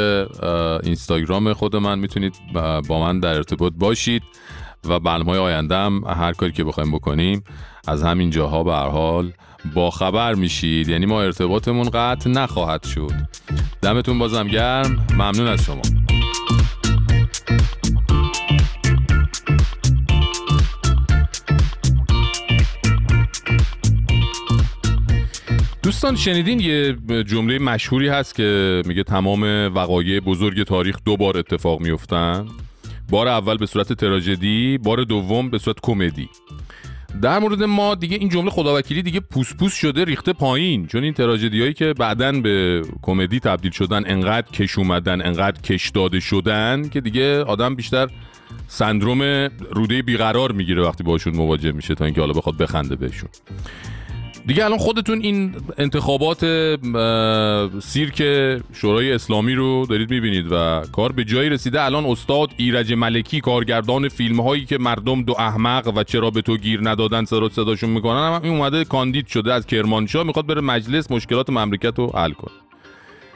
[0.84, 4.24] اینستاگرام خود من می‌تونید با با من در ارتباط باشید
[4.88, 7.43] و برنامه آینده هم هر کاری که بخوایم بکنیم
[7.88, 9.32] از همین جاها به هر حال
[9.74, 10.89] با خبر میشید.
[10.89, 13.12] یعنی ما ارتباطمون قطع نخواهد شد.
[13.82, 15.07] دمتون بازم گرم.
[15.14, 15.82] ممنون از شما.
[25.89, 29.43] دوستان شنیدین یه جمله مشهوری هست که میگه تمام
[29.75, 32.45] وقایع بزرگ تاریخ دو بار اتفاق میفتن
[33.09, 36.29] بار اول به صورت تراژدی بار دوم به صورت کمدی.
[37.21, 40.87] در مورد ما دیگه این جمله خداوکیلی دیگه پوس پوس شده ریخته پایین.
[40.87, 45.89] چون این تراژدی هایی که بعدا به کمدی تبدیل شدن انقدر کش اومدن انقدر کش
[45.89, 48.07] داده شدن که دیگه آدم بیشتر
[48.67, 49.21] سندروم
[49.71, 53.29] روده بیقرار می‌گیره وقتی باشون مواجه میشه تا اینکه حالا بخواد بخنده بهشون.
[54.49, 56.39] دیگه الان خودتون این انتخابات
[57.83, 58.23] سیرک
[58.73, 61.81] شورای اسلامی رو دارید می‌بینید و کار به جایی رسیده.
[61.81, 66.57] الان استاد ایرج ملکی کارگردان فیلم هایی که مردم دو احمق و چرا به تو
[66.57, 71.11] گیر ندادن سر صداشون می‌کنن هم این اومده کاندید شده از کرمانشاه می‌خواد بره مجلس
[71.11, 72.55] مشکلات مملکت رو حل کنه.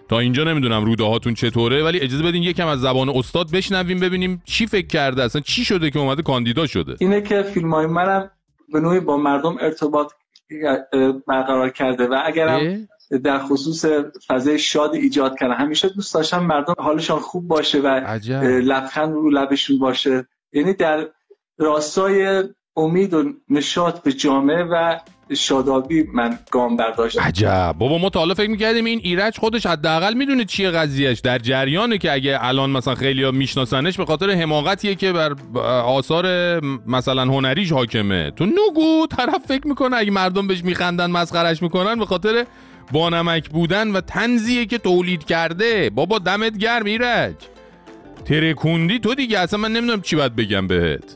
[0.09, 4.41] تا اینجا نمی‌دونم روده هاتون چطوره ولی اجازه بدین یکم از زبان استاد بشنویم ببینیم
[4.45, 6.95] چی فکر کرده اصلا چی شده که اومده کاندیدا شده.
[6.99, 8.29] اینه که فیلم های منم
[8.73, 10.11] به نوعی با مردم ارتباط
[11.27, 12.87] برقرار کرده و اگرم
[13.23, 13.85] در خصوص
[14.27, 15.53] فضای شاد ایجاد کردن.
[15.53, 18.43] همیشه دوست داشتم مردم حالشان خوب باشه و عجب.
[18.43, 20.27] لبخند رو لبشون باشه.
[20.53, 21.07] یعنی در
[21.57, 22.43] راستای
[22.75, 24.99] امید و نشاط به جامعه و
[25.35, 27.21] شادابی من گام برداشتم.
[27.21, 27.75] عجب.
[27.79, 31.97] بابا ما تا حالا فکر می‌کردیم این ایرج خودش حداقل می‌دونه چیه قضیهش در جریانه
[31.97, 35.35] که اگه الان مثلا خیلی میشناسنش به خاطر حماقتیه که بر
[35.85, 38.31] آثار مثلا هنریش حاکمه.
[38.31, 42.45] تو نگو طرف فکر می‌کنه اگه مردم بهش میخندن مسخرش می‌کنن به خاطر
[42.91, 45.89] بانمک بودن و تنزیه که تولید کرده.
[45.89, 47.35] بابا دمت گرم ایرج.
[48.25, 51.15] ترکوندی تو دیگه اصلا من نمی‌دونم چی باید بگم بهت.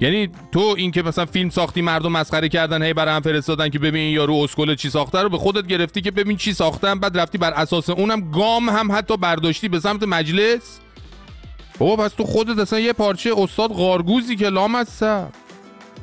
[0.00, 3.78] یعنی تو این که مثلا فیلم ساختی مردم مسخره کردن هی برای هم فرستادن که
[3.78, 7.38] ببین یارو اسکل چی ساخته رو به خودت گرفتی که ببین چی ساختن بعد رفتی
[7.38, 10.80] بر اساس اونم گام هم حتی برداشتی به سمت مجلس.
[11.78, 15.26] بابا پس تو خودت اصلا یه پارچه استاد قارگوزی که لام از سر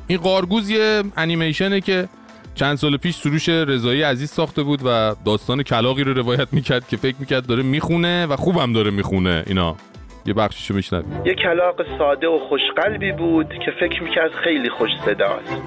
[0.06, 2.08] این قارگوز یه انیمیشنه که
[2.54, 6.96] چند سال پیش سروش رضایی عزیز ساخته بود و داستان کلاقی رو روایت می‌کرد که
[6.96, 9.76] فکر می‌کرد داره می‌خونه و خوبم داره می‌خونه اینا.
[10.26, 15.62] یه بخششو میشنویم یه کلاق ساده و خوشقلبی بود که فکر می‌کرد خیلی خوش صداست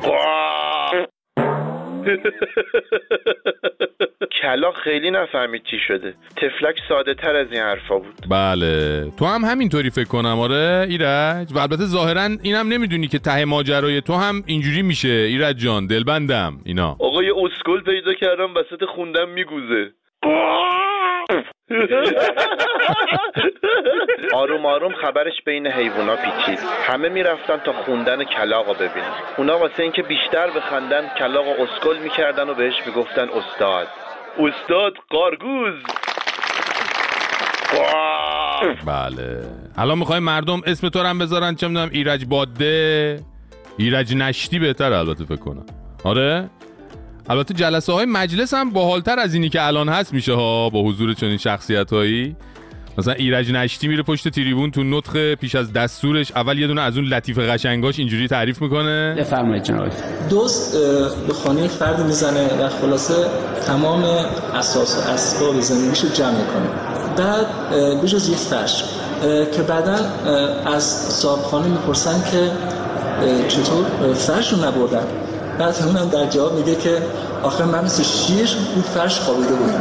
[4.41, 6.13] کلاق خیلی نفهمید چی شده.
[6.35, 8.13] تفلک ساده تر از این حرفا بود.
[8.29, 9.05] بله.
[9.19, 11.53] تو هم همینطوری فکر کنم آره ایرج.
[11.53, 15.09] و البته ظاهرا اینم نمی‌دونی که ته ماجرای تو هم اینجوری میشه.
[15.09, 16.59] ایرج جان دلبندم.
[16.65, 16.95] اینا.
[16.99, 19.91] آقا یه اسکل پیدا کردم وسط خوندم میگوزه.
[24.33, 26.59] آروم آروم خبرش بین حیوونا پیچید.
[26.87, 29.11] همه می‌رفتن تا خوندن کلاقو ببینن.
[29.37, 33.87] اونا واسه اینکه بیشتر بخندن کلاقو اسکل می‌کردن و بهش می‌گفتن استاد.
[34.39, 35.73] استاد قارگوز.
[38.85, 39.43] بله.
[39.77, 43.19] الان می‌خوای مردم اسم تو رو هم بذارن چه می‌دونم ایرج باده
[43.77, 45.65] ایرج نشتی بهتر البته فکر کنم.
[46.03, 46.49] آره؟
[47.29, 51.13] البته جلسه های مجلس هم باحالتر از اینی که الان هست میشه ها با حضور
[51.13, 52.35] چنین شخصیت هایی
[52.97, 56.31] مثلا ایرج نشتی میره پشت تریبون تو نطخ پیش از دستورش.
[56.31, 59.15] اول یه دونه از اون لطیف قشنگاش اینجوری تعریف می‌کنه.
[59.17, 59.87] بفرمایید جناب
[60.29, 60.77] دوست
[61.27, 63.13] به خانه یک فردی می‌زنه و خلاصه
[63.65, 64.03] تمام
[64.53, 66.69] اساس و اسباب زندگیش رو جمع کنه
[67.17, 67.47] بعد
[68.03, 68.83] بجز یک فرش
[69.55, 69.95] که بعدا
[70.65, 72.51] از صاحب خانه می‌پرسن که
[73.47, 75.03] چطور؟ فرش رو نبردن.
[75.59, 77.01] بعد همونم در جواب میگه که
[77.43, 79.71] آخه من مثل شیر اون فرش خوابیده بود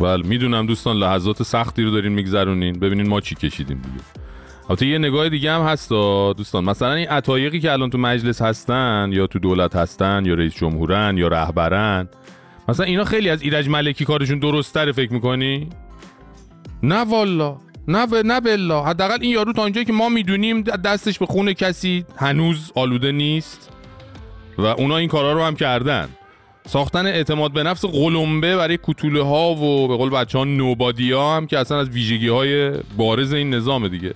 [0.00, 2.78] بله می‌دونم دوستان لحظات سختی رو دارین میگذرونین.
[2.78, 4.04] ببینین ما چی کشیدیم دیگه.
[4.70, 5.88] البته یه نگاه دیگه هم هست
[6.36, 6.64] دوستان.
[6.64, 11.18] مثلا این عطایقی که الان تو مجلس هستن یا تو دولت هستن یا رئیس جمهورن
[11.18, 12.08] یا رهبرن
[12.68, 15.68] مثلا اینا خیلی از ایرج ملکی کارشون درست فکر می‌کنی؟
[16.82, 17.56] نه والا.
[17.88, 21.52] نه و نه بالله حداقل این یارو تا اونجایی که ما می‌دونیم دستش به خون
[21.52, 23.70] کسی هنوز آلوده نیست.
[24.58, 26.08] و اونا این کارا رو هم کردن.
[26.66, 31.36] ساختن اعتماد به نفس قلمبه برای کتوله ها و به قول بچه ها نوبادی ها
[31.36, 34.12] هم که اصلا از ویژگی های بارز این نظام دیگه.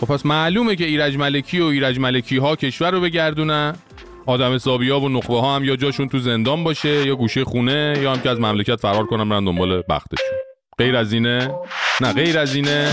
[0.00, 3.76] خب پس معلومه که ایرج ملکی و ایرج ملکی ها کشور رو بگردونن.
[4.26, 8.12] آدم حسابی و نخبه ها هم یا جاشون تو زندان باشه یا گوشه خونه یا
[8.12, 10.36] هم که از مملکت فرار کنن برن دنبال بختشون.
[10.78, 11.50] غیر از اینه؟
[12.00, 12.92] نه غیر از اینه.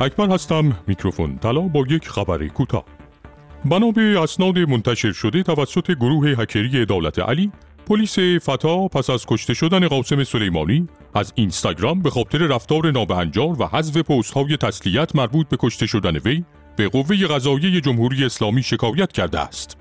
[0.00, 2.84] اکبر هستم میکروفون طلا با یک خبر کوتاه
[3.64, 7.52] بنا به اسناد منتشر شده توسط گروه هکری دولت علی
[7.86, 13.66] پلیس فتا پس از کشته شدن قاسم سلیمانی از اینستاگرام به خاطر رفتار نابهنجار و
[13.66, 16.44] حذف پست های تسلیت مربوط به کشته شدن وی
[16.76, 19.76] به قوه قضاییه جمهوری اسلامی شکایت کرده است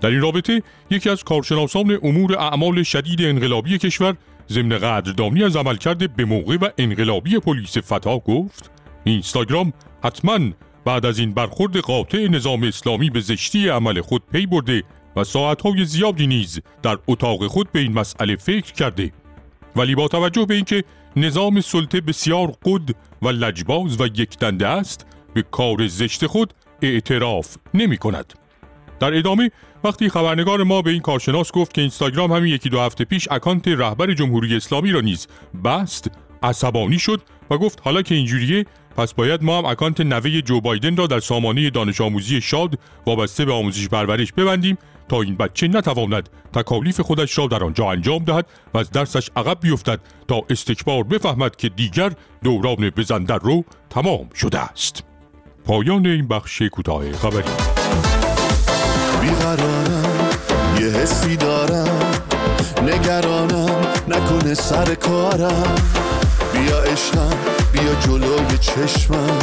[0.00, 4.16] در این رابطه یکی از کارشناسان امور اعمال شدید انقلابی کشور
[4.50, 9.72] ضمن قدردانی از عملکرد به موقع و انقلابی پلیس فتا گفت اینستاگرام
[10.04, 10.38] حتما
[10.84, 14.82] بعد از این برخورد قاطع نظام اسلامی به زشتی عمل خود پی برده
[15.16, 19.12] و ساعتهای زیادی نیز در اتاق خود به این مسئله فکر کرده
[19.76, 20.84] ولی با توجه به اینکه
[21.16, 27.96] نظام سلطه بسیار قد و لجباز و یکدنده است به کار زشت خود اعتراف نمی
[27.96, 28.32] کند.
[29.00, 29.50] در ادامه
[29.84, 33.68] وقتی خبرنگار ما به این کارشناس گفت که اینستاگرام همین یکی دو هفته پیش account
[33.68, 35.26] رهبر جمهوری اسلامی را نیز
[35.64, 36.10] بست
[36.42, 38.64] عصبانی شد و گفت حالا که اینجوریه
[38.96, 43.44] پس باید ما هم account نوه جو بایدن را در سامانه دانش آموزی شاد وابسته
[43.44, 44.78] به آموزش پرورش ببندیم
[45.08, 49.58] تا این بچه نتواند تکالیف خودش را در آنجا انجام دهد و از درسش عقب
[49.60, 52.12] بیفتد تا استکبار بفهمد که دیگر
[52.44, 55.04] دوران بزن در رو تمام شده است.
[55.64, 57.50] پایان این بخش کوتاه خبری.
[59.20, 60.30] بیقرارم
[60.80, 62.00] یه حسی دارم.
[62.82, 65.74] نگرانم نکنه سر کارم.
[66.52, 67.36] بیا عشقم
[67.72, 69.38] بیا جلوی چشمم.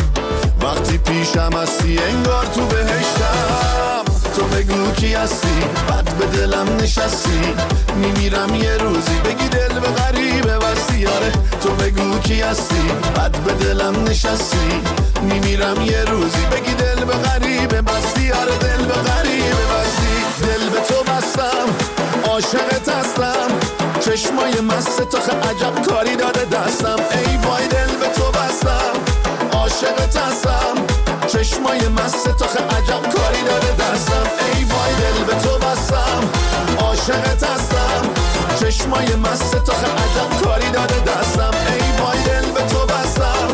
[0.62, 4.04] وقتی پیشم هستی انگار تو بهشتم.
[4.36, 7.54] تو بگو کی هستی؟ بد به دلم نشستی.
[7.96, 11.32] میمیرم یه روزی بگی دل به غریبه بستی آره
[11.62, 12.82] تو بگو کی هستی؟
[13.16, 14.82] بد به دلم نشستی.
[15.22, 18.32] میمیرم یه روزی بگی دل به غریبه بستی.
[18.32, 20.48] آره دل به غریبه بستی.
[20.48, 21.68] دل به تو بستم
[22.30, 23.37] عاشقت هستم.
[24.18, 26.96] چشمای مست تو عجب کاری داده دستم.
[27.12, 28.94] ای وای دل به تو بستم.
[29.54, 30.76] عاشقت هستم.
[31.28, 34.24] چشمای مست تو عجب کاری داده دستم.
[34.54, 36.22] ای وای دل به تو بستم.
[36.80, 38.02] عاشقت هستم.
[38.60, 41.52] چشمای مست تو عجب کاری داده دستم.
[41.70, 43.48] ای وای دل به تو بستم.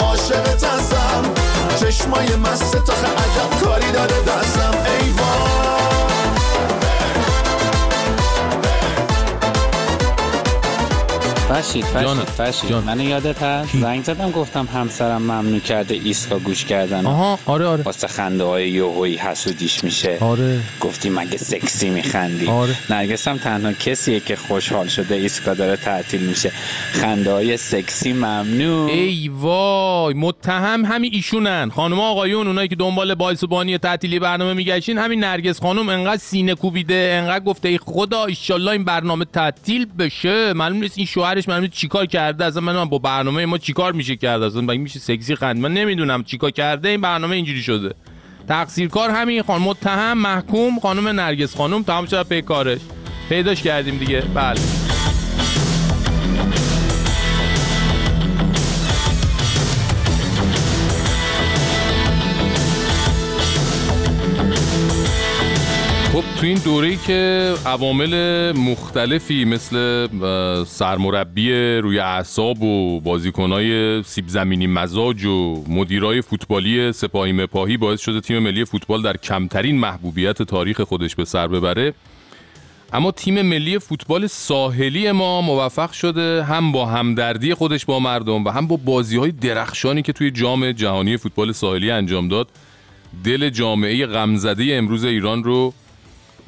[0.00, 1.22] عاشقت هستم.
[1.80, 4.59] چشمای مست تو عجب کاری داده دستم.
[11.60, 17.06] فرشید فرشید فرشید منو یادت هست؟ زنگ زدم گفتم همسرم ممنوع کرده ایسکا گوش کردن.
[17.06, 17.82] آها آره آره.
[17.82, 20.18] واسه خنده های یوهویی حسودیش میشه.
[20.20, 20.60] آره.
[20.80, 22.76] گفتی مگه سکسی میخندی؟ آره.
[22.90, 26.52] نرگس هم تنها کسیه که خوشحال شده ایسکا داره تعطیل میشه.
[26.92, 28.90] خنده های سکسی ممنوع.
[28.90, 31.70] ای وای متهم همین ایشونن.
[31.70, 33.14] خانم آقایون اونایی که دنبال
[33.48, 38.70] بانی تعطیلی برنامه میگشین همین نرگس خانم انقدر سینه کوبیده انقدر گفته ای خدا ایشالله
[38.70, 40.52] این برنامه تعطیل بشه.
[40.52, 44.42] معلوم نیست این شوهر من چیکار کرده اصلا من با برنامه ما چیکار میشه کرد
[44.42, 47.94] اصلا مگه میشه سکسی خند؟ من نمی‌دونم چیکار کرده این برنامه اینجوری شده.
[48.48, 52.80] تقصیرکار همین خانم متهم محکوم خانم نرگس خانم تمام شد پی کارش.
[53.28, 54.20] پیداش کردیم دیگه.
[54.34, 54.60] بله.
[66.40, 70.06] تو این دوره‌ای که عوامل مختلفی مثل
[70.64, 78.20] سرمربی روی اعصاب و بازیکنای سیب زمینی مزاج و مدیرای فوتبالی سپاهی مپاهی باعث شده
[78.20, 81.94] تیم ملی فوتبال در کمترین محبوبیت تاریخ خودش به سر ببره.
[82.92, 88.50] اما تیم ملی فوتبال ساحلی ما موفق شده هم با همدردی خودش با مردم و
[88.50, 92.48] هم با بازی های درخشانی که توی جام جهانی فوتبال ساحلی انجام داد.
[93.24, 95.74] دل جامعه غمزده امروز ایران رو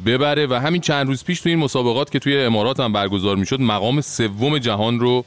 [0.07, 3.61] ببره و همین چند روز پیش توی این مسابقات که توی امارات هم برگزار می‌شد
[3.61, 5.25] مقام سوم جهان رو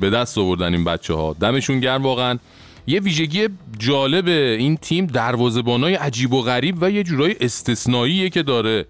[0.00, 2.38] به دست آوردن این بچه ها دمشون گرم واقعا.
[2.86, 3.48] یه ویژگی
[3.78, 8.86] جالب این تیم دروازه‌بانای عجیب و غریب و یه جورای استثنائیه که داره.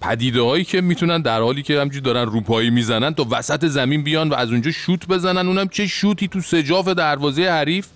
[0.00, 4.28] پدیده هایی که می‌تونن در حالی که همجوری دارن روپایی می‌زنن تا وسط زمین بیان
[4.28, 5.46] و از اونجا شوت بزنن.
[5.46, 7.86] اونم چه شوتی تو سجاف دروازه حریف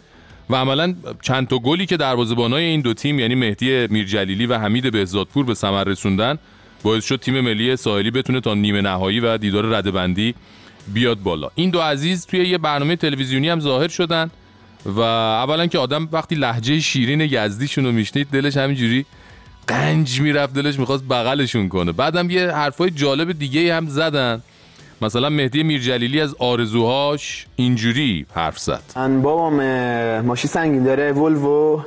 [0.51, 4.93] و عملا چند تا گلی که دروازه‌بانای این دو تیم یعنی مهدی میرجلیلی و حمید
[4.93, 6.39] بهزادپور به ثمر رسوندن
[6.87, 10.35] باعث شد تیم ملی ساحلی بتونه تا نیمه نهایی و دیدار ردبندی
[10.95, 11.51] بیاد بالا.
[11.55, 14.31] این دو عزیز توی یه برنامه تلویزیونی هم ظاهر شدن
[14.87, 19.07] و اولا که آدم وقتی لحجه شیرین یزدیشون رو میشنید دلش همینجوری
[19.67, 21.93] قنج می‌رفت دلش می‌خواست بغلشون کنه.
[21.93, 24.43] بعدم یه حرفای جالب دیگه هم زدن.
[25.03, 28.83] مثلا مهدی میرجلیلی از آرزوهاش اینجوری حرف زد.
[28.97, 29.09] اه،
[30.21, 31.83] ماشین سنگین داره ولوو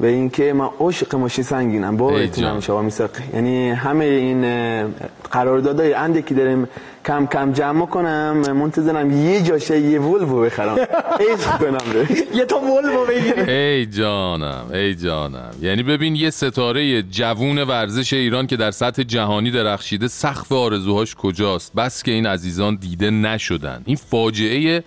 [0.00, 2.60] و اینکه من عشق ماشین سنگینم با جان.
[2.60, 4.88] شما میساق یعنی همه این اه،
[5.30, 6.68] قراردادهای انده که داریم
[7.06, 10.76] کم کم جمع کنم منتظرم یه جاشه یه ولوو بخرم.
[11.32, 15.50] عشق کنم یه تا ولوو بگیری ای جانم ای جانم.
[15.60, 21.74] یعنی ببین یه ستاره جوون ورزش ایران که در سطح جهانی درخشیده سقف آرزوهاش کجاست؟
[21.74, 23.82] بس که این عزیزان دیده نشدن.
[23.84, 24.84] این فاجعه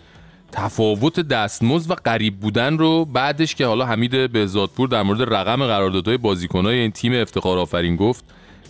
[0.52, 6.18] تفاوت دستمزد و قریب بودن رو بعدش که حالا حمید بهزادپور در مورد رقم قراردادهای
[6.18, 8.24] بازیکنای این تیم افتخار آفرین گفت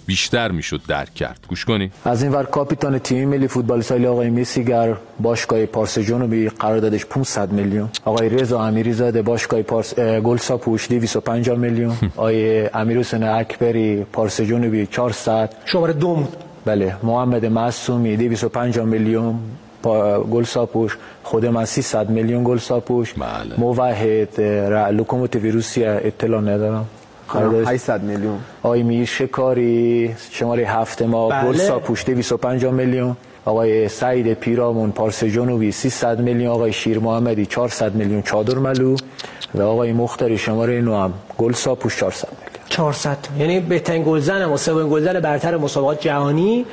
[0.05, 1.39] بیشتر می‌شد درک کرد.
[1.49, 6.49] گوش کنی از این ور کاپیتان تیم ملی فوتبال سالی آقای مسیگر باشگاه پارس جنوبی
[6.49, 7.89] قراردادش 500 میلیون.
[8.05, 11.95] آقای رضا امیری زاده باشگاه پارس گلسا پوش 250 میلیون.
[12.15, 16.27] آقای امیر حسین اکبری پارس جنوبی 400 شماره دوم
[16.65, 19.39] بله محمد معصومی 250 میلیون.
[20.31, 23.13] گل ساپوش خود من 300 میلیون گل ساپوش.
[23.13, 23.55] بله.
[23.57, 24.41] موحد
[24.91, 26.85] لوکوموتیو روسیه اطلاع ندارم.
[27.29, 28.39] قراردادش 800 میلیون.
[28.63, 31.47] آقای میر شکاری شماره هفت ما بله.
[31.47, 33.17] گل ساپوش 250 میلیون.
[33.45, 36.51] آقای سعید پیرامون پارس جنوبی 300 میلیون.
[36.51, 38.21] آقای شیر محمدی 400 میلیون.
[38.21, 38.95] چادر ملو
[39.55, 41.13] و آقای مختاری شماره نو هم.
[41.37, 42.65] گل ساپوش 400 میلیون.
[42.69, 46.65] 400 یعنی بهترین گلزن و سومین گلزن برتر مسابقات جهانی.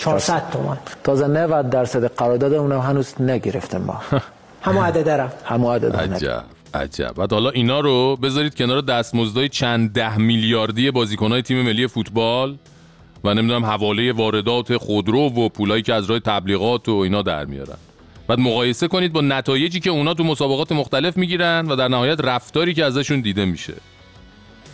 [0.00, 0.78] 400 تومان.
[1.04, 4.00] تازه 90 درصد قرارداد اونم هنوز نگرفتیم ما.
[4.62, 5.28] همه عدده را.
[5.44, 6.44] همه عدد عجب
[6.74, 7.12] عجب.
[7.16, 12.56] بعد حالا اینا رو بذارید کنار دستمزدهای چند ده میلیاردی بازیکنهای تیم ملی فوتبال
[13.24, 17.76] و نمی‌دونم حواله واردات خودرو و پولایی که از راه تبلیغات و اینا در میارن.
[18.28, 22.74] بعد مقایسه کنید با نتایجی که اونا تو مسابقات مختلف می‌گیرن و در نهایت رفتاری
[22.74, 23.74] که ازشون دیده میشه.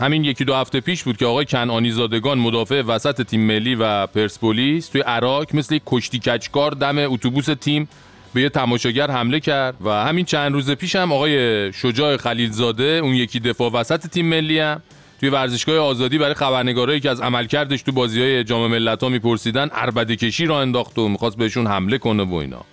[0.00, 4.06] همین یکی دو هفته پیش بود که آقای کنعانی زادگان مدافع وسط تیم ملی و
[4.06, 7.88] پرسپولیس توی عراق مثل یک کشتی کچکار دم اتوبوس تیم
[8.34, 13.14] به یه تماشاگر حمله کرد و همین چند روز پیش هم آقای شجاع خلیلزاده اون
[13.14, 14.82] یکی دفاع وسط تیم ملی هم
[15.20, 20.16] توی ورزشگاه آزادی برای خبرنگارایی که از عملکردش تو بازی های جام ملت‌ها میپرسیدن عربده
[20.16, 22.64] کشی را انداخت و می‌خواست بهشون حمله کنه و اینا.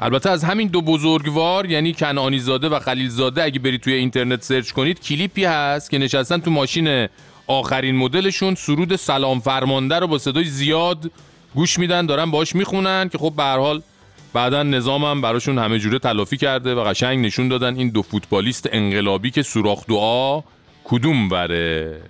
[0.00, 4.42] البته از همین دو بزرگوار یعنی کنعانی زاده و خلیل زاده اگه برید توی اینترنت
[4.42, 7.08] سرچ کنید کلیپی هست که نشستن تو ماشین
[7.46, 11.10] آخرین مدلشون سرود سلام فرمانده رو با صدای زیاد
[11.54, 13.82] گوش میدن دارن باش می‌خونن که خب به حال
[14.32, 19.30] بعدا نظامم براشون همه جوره تلافی کرده و قشنگ نشون دادن این دو فوتبالیست انقلابی
[19.30, 20.42] که سوراخ دعا
[20.84, 22.00] کدوم وره؟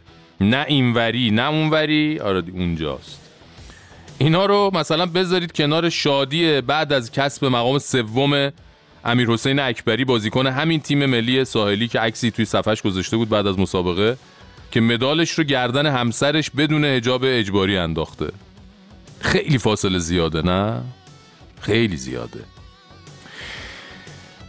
[0.40, 2.20] نه اینوری نه اونوری.
[2.20, 3.23] آره اونجاست.
[4.18, 8.52] اینا رو مثلا بذارید کنار شادی بعد از کسب مقام سوم
[9.04, 13.46] امیر حسین اکبری بازیکن همین تیم ملی ساحلی که عکسی توی صفحش گذاشته بود بعد
[13.46, 14.16] از مسابقه
[14.70, 18.32] که مدالش رو گردن همسرش بدون حجاب اجباری انداخته.
[19.20, 20.80] خیلی فاصله زیاده نه؟
[21.60, 22.40] خیلی زیاده.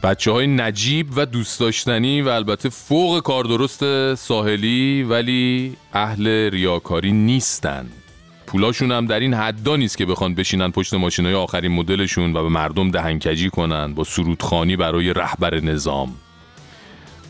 [0.03, 7.89] بچه های نجیب و دوست داشتنی و البته فوق کاردرست ساحلی ولی اهل ریاکاری نیستن.
[8.47, 12.49] پولاشون هم در این حدا نیست که بخوان بشینن پشت ماشینای آخرین مدلشون و به
[12.49, 16.15] مردم دهنکجی کنن با سرودخانی برای رهبر نظام.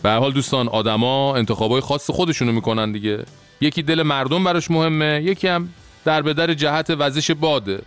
[0.03, 3.26] به حال دوستان آدما انتخابای خاص خودشونو می‌کنن دیگه.
[3.61, 5.70] یکی دل مردم براش مهمه یکی هم
[6.05, 7.82] در به در جهت وزش باده.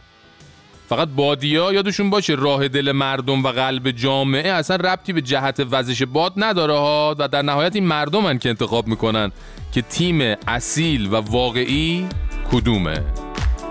[0.88, 6.02] فقط بادیا یادشون باشه راه دل مردم و قلب جامعه اصلا ربطی به جهت وزش
[6.02, 9.32] باد نداره ها و در نهایت این مردمن که انتخاب می‌کنن
[9.72, 12.06] که تیم اصیل و واقعی
[12.52, 13.04] کدومه.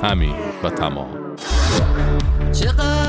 [0.04, 1.36] همین و تمام.
[2.60, 3.07] چقدر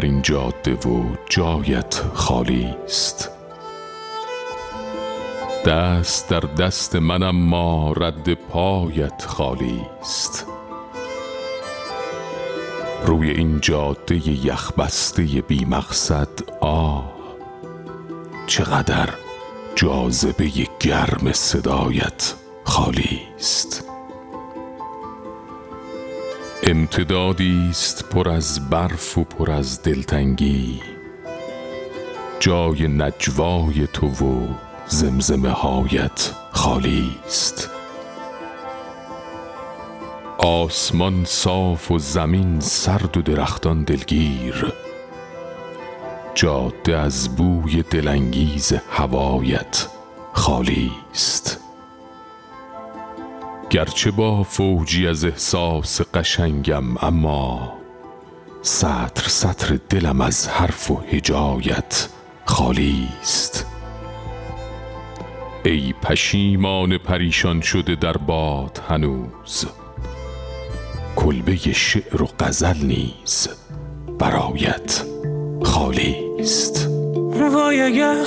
[0.00, 3.30] بر این جاده و جایت خالی است.
[5.66, 10.46] دست در دست منم ما رد پایت خالی است.
[13.06, 16.28] روی این جاده یخبسته بی مقصد
[16.60, 17.12] آه
[18.46, 19.08] چقدر
[19.74, 22.34] جاذبه گرم صدایت
[22.64, 23.09] خالی
[26.70, 30.80] امتدادی است پر از برف و پر از دلتنگی.
[32.40, 34.48] جای نجوای تو و
[34.86, 37.70] زمزمه هایت خالی است.
[40.38, 44.72] آسمان صاف و زمین سرد و درختان دلگیر.
[46.34, 49.86] جاده از بوی دلانگیز هوایت
[50.32, 51.69] خالی است.
[53.70, 57.72] گرچه با فوجی از احساس قشنگم اما
[58.62, 62.08] سطر سطر دلم از حرف و هجایت
[62.44, 63.66] خالی است.
[65.64, 69.66] ای پشیمان پریشان شده در باد هنوز
[71.16, 73.48] کلبه شعر و غزل نیز
[74.18, 75.04] برایت
[75.62, 76.88] خالی است.
[77.52, 78.24] وای اگر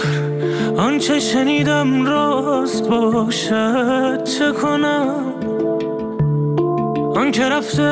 [0.77, 5.32] آنچه شنیدم راست باشد چه کنم؟
[7.15, 7.83] آنکه رفته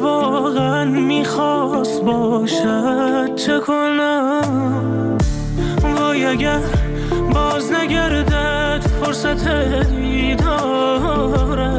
[0.00, 5.18] واقعا می‌خواست باشد چه کنم؟
[5.82, 6.60] وای اگر
[7.34, 9.48] باز نگردد فرصت
[9.90, 11.73] دیدارش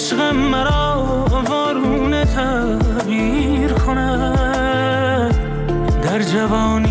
[0.00, 1.04] عشق مرا
[1.50, 5.34] وارونه تغییر کند.
[6.02, 6.89] در جوانی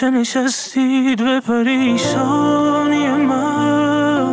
[0.00, 4.32] چه نشستید به پریشانی من؟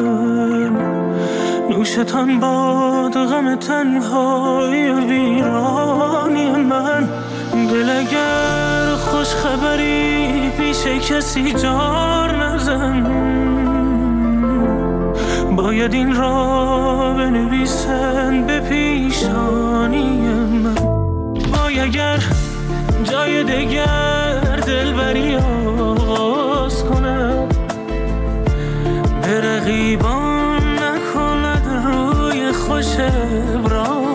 [1.69, 7.09] نوشتان باد غم تنهای ویرانی من.
[7.71, 13.03] دل اگر خوش خبری پیش کسی جار نزن.
[15.55, 20.19] باید این را بنویسن به پیشانی
[20.63, 20.77] من.
[21.51, 22.19] وای اگر
[23.03, 24.22] جای دگر
[24.65, 27.47] دلبری آغاز کنم.
[29.21, 32.95] به رقیبان نکند روی خوش
[33.55, 34.12] ابراز